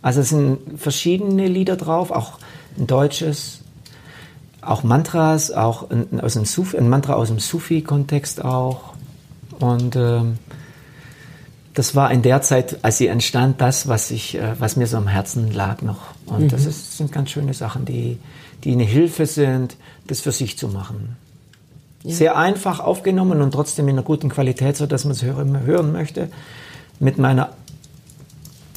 Also 0.00 0.20
es 0.20 0.30
sind 0.30 0.58
verschiedene 0.76 1.46
Lieder 1.46 1.76
drauf, 1.76 2.10
auch 2.10 2.38
ein 2.78 2.86
deutsches, 2.86 3.60
auch 4.62 4.84
Mantras, 4.84 5.50
auch 5.50 5.90
ein, 5.90 6.20
aus 6.20 6.34
dem 6.34 6.44
Sufi, 6.44 6.78
ein 6.78 6.88
Mantra 6.88 7.14
aus 7.14 7.28
dem 7.28 7.40
Sufi-Kontext 7.40 8.44
auch. 8.44 8.94
Und 9.58 9.96
ähm, 9.96 10.38
das 11.74 11.94
war 11.94 12.10
in 12.12 12.22
der 12.22 12.42
Zeit, 12.42 12.78
als 12.82 12.98
sie 12.98 13.08
entstand, 13.08 13.60
das, 13.60 13.88
was, 13.88 14.10
ich, 14.10 14.36
äh, 14.36 14.54
was 14.58 14.76
mir 14.76 14.86
so 14.86 14.96
am 14.96 15.08
Herzen 15.08 15.52
lag 15.52 15.82
noch. 15.82 16.14
Und 16.26 16.44
mhm. 16.44 16.48
das 16.48 16.66
ist, 16.66 16.96
sind 16.96 17.12
ganz 17.12 17.30
schöne 17.30 17.54
Sachen, 17.54 17.84
die, 17.84 18.18
die 18.64 18.72
eine 18.72 18.84
Hilfe 18.84 19.26
sind, 19.26 19.76
das 20.06 20.20
für 20.20 20.32
sich 20.32 20.56
zu 20.56 20.68
machen. 20.68 21.16
Ja. 22.04 22.14
Sehr 22.14 22.36
einfach 22.36 22.80
aufgenommen 22.80 23.42
und 23.42 23.52
trotzdem 23.52 23.88
in 23.88 23.96
einer 23.96 24.02
guten 24.02 24.28
Qualität, 24.28 24.76
so 24.76 24.86
dass 24.86 25.04
man 25.04 25.12
es 25.12 25.22
hören, 25.22 25.60
hören 25.64 25.92
möchte. 25.92 26.30
Mit 26.98 27.18
meiner 27.18 27.50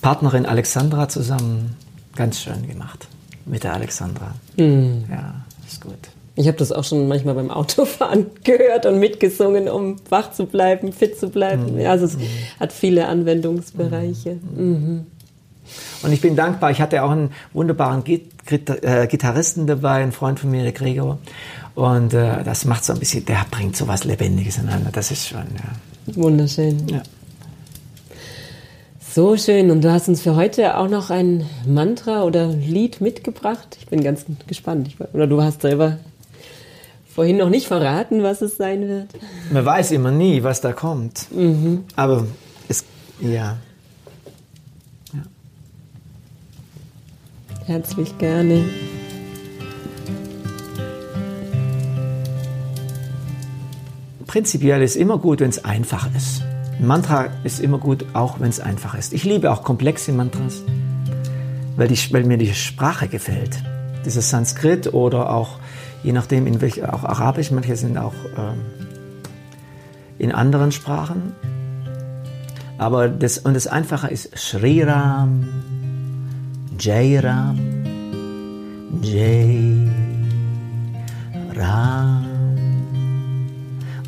Partnerin 0.02 0.46
Alexandra 0.46 1.10
zusammen. 1.10 1.76
Ganz 2.16 2.40
schön 2.40 2.68
gemacht. 2.68 3.08
Mit 3.46 3.64
der 3.64 3.74
Alexandra. 3.74 4.34
Mhm. 4.58 5.06
Ja 5.10 5.45
ist 5.76 5.82
gut. 5.82 5.94
Ich 6.38 6.48
habe 6.48 6.58
das 6.58 6.72
auch 6.72 6.84
schon 6.84 7.08
manchmal 7.08 7.36
beim 7.36 7.50
Autofahren 7.50 8.28
gehört 8.44 8.86
und 8.86 9.00
mitgesungen, 9.00 9.70
um 9.70 9.98
wach 10.10 10.32
zu 10.32 10.46
bleiben, 10.46 10.92
fit 10.92 11.18
zu 11.18 11.30
bleiben. 11.30 11.76
Mhm. 11.76 11.86
Also 11.86 12.06
es 12.06 12.18
mhm. 12.18 12.24
hat 12.60 12.74
viele 12.74 13.08
Anwendungsbereiche. 13.08 14.38
Mhm. 14.56 14.66
mhm. 14.66 15.06
Und 16.04 16.12
ich 16.12 16.22
bin 16.22 16.36
dankbar. 16.36 16.70
Ich 16.70 16.80
hatte 16.80 17.02
auch 17.02 17.10
einen 17.10 17.32
wunderbaren 17.52 18.04
äh, 18.06 19.08
Gitarristen 19.08 19.66
dabei, 19.66 20.04
ein 20.04 20.12
Freund 20.12 20.40
von 20.40 20.52
mir, 20.52 20.62
der 20.62 20.74
Gregor. 20.74 21.18
Und 21.74 22.14
äh, 22.14 22.44
das 22.44 22.66
macht 22.66 22.86
so 22.86 22.94
ein 22.94 23.00
bisschen, 23.00 23.26
der 23.26 23.44
bringt 23.50 23.76
so 23.76 23.88
was 23.88 24.04
Lebendiges 24.04 24.60
ineinander. 24.60 24.92
Das 24.92 25.10
ist 25.10 25.28
schon, 25.28 25.40
ja. 25.40 26.14
Wunderschön. 26.16 26.88
Ja. 26.88 27.02
So 29.16 29.38
schön. 29.38 29.72
Und 29.72 29.82
du 29.82 29.94
hast 29.94 30.10
uns 30.10 30.22
für 30.22 30.36
heute 30.36 30.76
auch 30.76 30.90
noch 30.90 31.10
ein 31.10 31.46
Mantra 31.66 32.24
oder 32.24 32.48
Lied 32.48 33.00
mitgebracht. 33.00 33.78
Ich 33.80 33.88
bin 33.88 34.04
ganz 34.04 34.26
gespannt. 34.46 34.90
Oder 35.14 35.26
du 35.26 35.42
hast 35.42 35.62
selber 35.62 36.00
vorhin 37.08 37.38
noch 37.38 37.50
nicht 37.50 37.66
verraten, 37.66 38.24
was 38.24 38.42
es 38.42 38.58
sein 38.58 38.90
wird. 38.90 39.08
Man 39.54 39.64
weiß 39.64 39.92
immer 39.92 40.12
nie, 40.12 40.44
was 40.44 40.60
da 40.60 40.74
kommt. 40.74 41.32
Mhm. 41.32 41.86
Aber 41.96 42.28
es, 42.68 42.84
ja. 43.22 43.56
ja. 45.14 45.24
Herzlich 47.68 48.18
gerne. 48.18 48.66
Prinzipiell 54.28 54.82
ist 54.82 54.98
immer 54.98 55.20
gut, 55.20 55.40
wenn 55.40 55.52
es 55.52 55.64
einfach 55.64 56.14
ist. 56.14 56.42
Ein 56.80 56.88
Mantra 56.88 57.28
ist 57.46 57.62
immer 57.62 57.78
gut, 57.78 58.06
auch 58.14 58.40
wenn 58.40 58.50
es 58.50 58.60
einfach 58.60 58.96
ist. 58.96 59.14
Ich 59.14 59.24
liebe 59.24 59.52
auch 59.52 59.64
komplexe 59.64 60.12
Mantras, 60.12 60.62
weil, 61.78 61.88
die, 61.88 61.98
weil 62.12 62.26
mir 62.26 62.38
die 62.38 62.54
Sprache 62.54 63.08
gefällt. 63.08 63.58
Dieses 64.06 64.30
Sanskrit 64.30 64.94
oder 64.94 65.34
auch, 65.34 65.60
je 66.04 66.12
nachdem, 66.12 66.46
in 66.48 66.60
welch, 66.60 66.84
auch 66.84 67.04
Arabisch, 67.04 67.50
manche 67.52 67.78
sind 67.78 67.98
auch 67.98 68.14
ähm, 68.38 68.60
in 70.18 70.34
anderen 70.34 70.74
Sprachen. 70.74 71.34
Aber 72.78 73.08
das, 73.08 73.38
und 73.38 73.54
das 73.54 73.68
Einfache 73.68 74.10
ist 74.10 74.38
Shri 74.38 74.84
Ram, 74.84 75.48
Jai 76.78 77.20
Ram, 77.20 77.58
Jai 79.02 79.90
Ram. 81.56 82.26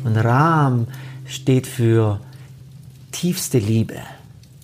Und 0.04 0.16
Ram 0.18 0.86
steht 1.24 1.66
für 1.66 2.20
tiefste 3.18 3.58
Liebe. 3.58 3.96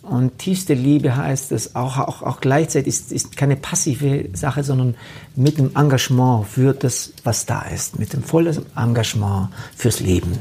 Und 0.03 0.39
tiefste 0.39 0.75
Liebe 0.75 1.17
heißt 1.17 1.51
es 1.51 1.75
auch, 1.75 1.99
auch, 1.99 2.23
auch 2.23 2.41
gleichzeitig 2.41 2.89
ist, 2.89 3.11
ist 3.11 3.37
keine 3.37 3.57
passive 3.57 4.29
Sache, 4.33 4.63
sondern 4.63 4.95
mit 5.35 5.59
dem 5.59 5.75
Engagement 5.75 6.47
für 6.47 6.73
das, 6.73 7.13
was 7.25 7.47
da 7.47 7.63
ist, 7.63 7.99
mit 7.99 8.13
dem 8.13 8.23
vollen 8.23 8.65
Engagement 8.77 9.49
fürs 9.75 9.99
Leben. 9.99 10.39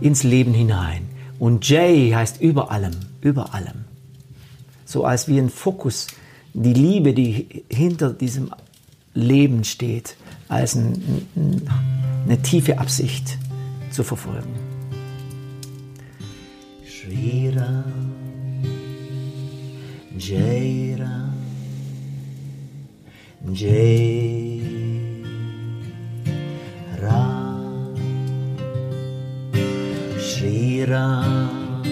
Ins 0.00 0.22
Leben 0.22 0.54
hinein. 0.54 1.08
Und 1.38 1.68
J 1.68 2.14
heißt 2.14 2.40
über 2.40 2.70
allem, 2.70 2.94
über 3.20 3.52
allem. 3.52 3.84
So 4.86 5.04
als 5.04 5.28
wie 5.28 5.38
ein 5.38 5.50
Fokus, 5.50 6.06
die 6.54 6.72
Liebe, 6.72 7.12
die 7.12 7.64
hinter 7.68 8.14
diesem 8.14 8.50
Leben 9.12 9.64
steht, 9.64 10.16
als 10.48 10.74
ein, 10.74 11.26
eine 12.24 12.40
tiefe 12.40 12.78
Absicht 12.78 13.36
zu 13.90 14.04
verfolgen. 14.04 14.77
Shri 17.08 17.48
Ram, 17.56 18.12
Jai 20.18 20.94
Ram, 20.98 21.32
Jai 23.54 24.60
Ram, 27.00 27.94
Shri 30.20 30.84
Ram, 30.84 31.82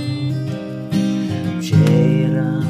Jai 1.63 2.29
Ram, 2.37 2.69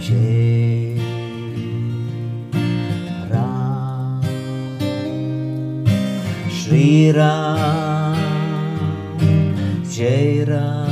Jai 0.00 0.96
Jai 9.96 10.44
राम 10.48 10.85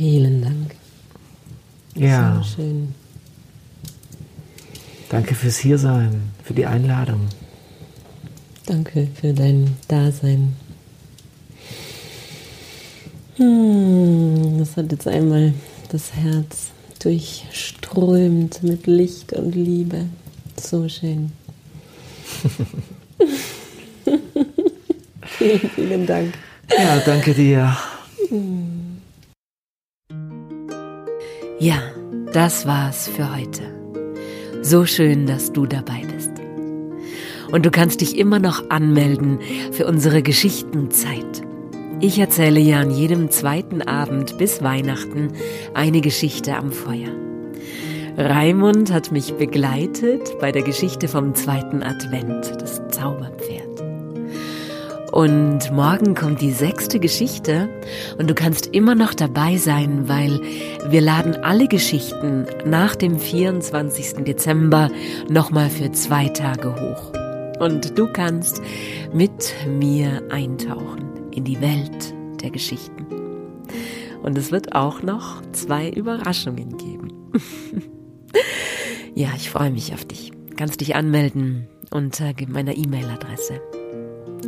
Vielen 0.00 0.40
Dank. 0.40 0.74
Ja, 1.94 2.40
So 2.42 2.54
schön. 2.56 2.94
danke 5.10 5.34
fürs 5.34 5.58
Hiersein, 5.58 6.22
für 6.42 6.54
die 6.54 6.64
Einladung. 6.64 7.28
Danke 8.64 9.08
für 9.20 9.34
dein 9.34 9.76
Dasein. 9.88 10.56
Hm, 13.36 14.56
das 14.58 14.74
hat 14.78 14.90
jetzt 14.90 15.06
einmal 15.06 15.52
das 15.90 16.14
Herz 16.14 16.70
durchströmt 17.00 18.62
mit 18.62 18.86
Licht 18.86 19.34
und 19.34 19.54
Liebe. 19.54 20.06
So 20.58 20.88
schön. 20.88 21.30
vielen, 25.26 25.70
vielen 25.74 26.06
Dank. 26.06 26.32
Ja, 26.74 27.00
danke 27.00 27.34
dir. 27.34 27.76
Ja, 31.60 31.82
das 32.32 32.66
war's 32.66 33.06
für 33.06 33.36
heute. 33.36 33.60
So 34.62 34.86
schön, 34.86 35.26
dass 35.26 35.52
du 35.52 35.66
dabei 35.66 36.00
bist. 36.10 36.30
Und 37.52 37.66
du 37.66 37.70
kannst 37.70 38.00
dich 38.00 38.16
immer 38.16 38.38
noch 38.38 38.70
anmelden 38.70 39.40
für 39.70 39.86
unsere 39.86 40.22
Geschichtenzeit. 40.22 41.42
Ich 42.00 42.18
erzähle 42.18 42.60
ja 42.60 42.80
an 42.80 42.90
jedem 42.90 43.30
zweiten 43.30 43.82
Abend 43.82 44.38
bis 44.38 44.62
Weihnachten 44.62 45.34
eine 45.74 46.00
Geschichte 46.00 46.56
am 46.56 46.72
Feuer. 46.72 47.10
Raimund 48.16 48.90
hat 48.90 49.12
mich 49.12 49.34
begleitet 49.34 50.38
bei 50.40 50.52
der 50.52 50.62
Geschichte 50.62 51.08
vom 51.08 51.34
zweiten 51.34 51.82
Advent, 51.82 52.52
das 52.58 52.80
Zauberpferd. 52.88 53.39
Und 55.12 55.72
morgen 55.72 56.14
kommt 56.14 56.40
die 56.40 56.52
sechste 56.52 57.00
Geschichte 57.00 57.68
und 58.18 58.30
du 58.30 58.34
kannst 58.34 58.66
immer 58.68 58.94
noch 58.94 59.12
dabei 59.12 59.56
sein, 59.56 60.08
weil 60.08 60.40
wir 60.88 61.00
laden 61.00 61.34
alle 61.36 61.66
Geschichten 61.66 62.46
nach 62.64 62.94
dem 62.94 63.18
24. 63.18 64.24
Dezember 64.24 64.88
nochmal 65.28 65.68
für 65.68 65.90
zwei 65.92 66.28
Tage 66.28 66.74
hoch. 66.80 67.12
Und 67.58 67.98
du 67.98 68.06
kannst 68.06 68.62
mit 69.12 69.52
mir 69.66 70.22
eintauchen 70.30 71.30
in 71.32 71.44
die 71.44 71.60
Welt 71.60 72.14
der 72.40 72.50
Geschichten. 72.50 73.06
Und 74.22 74.38
es 74.38 74.52
wird 74.52 74.74
auch 74.74 75.02
noch 75.02 75.42
zwei 75.52 75.90
Überraschungen 75.90 76.76
geben. 76.76 77.08
ja, 79.14 79.30
ich 79.36 79.50
freue 79.50 79.70
mich 79.70 79.92
auf 79.92 80.04
dich. 80.04 80.30
Kannst 80.56 80.80
dich 80.80 80.94
anmelden 80.94 81.66
unter 81.90 82.32
meiner 82.48 82.76
E-Mail-Adresse 82.76 83.60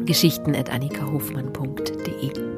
geschichten.annikahofmann.de. 0.05 2.53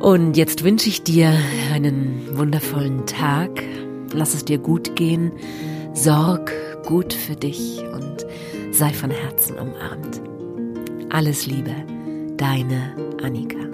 Und 0.00 0.36
jetzt 0.36 0.64
wünsche 0.64 0.88
ich 0.88 1.02
dir 1.02 1.32
einen 1.72 2.36
wundervollen 2.36 3.06
Tag. 3.06 3.62
Lass 4.12 4.34
es 4.34 4.44
dir 4.44 4.58
gut 4.58 4.96
gehen. 4.96 5.32
Sorg 5.92 6.52
gut 6.86 7.12
für 7.12 7.34
dich 7.34 7.82
und 7.92 8.24
sei 8.70 8.92
von 8.92 9.10
Herzen 9.10 9.58
umarmt. 9.58 10.20
Alles 11.10 11.46
Liebe, 11.46 11.74
deine 12.36 12.94
Annika. 13.22 13.67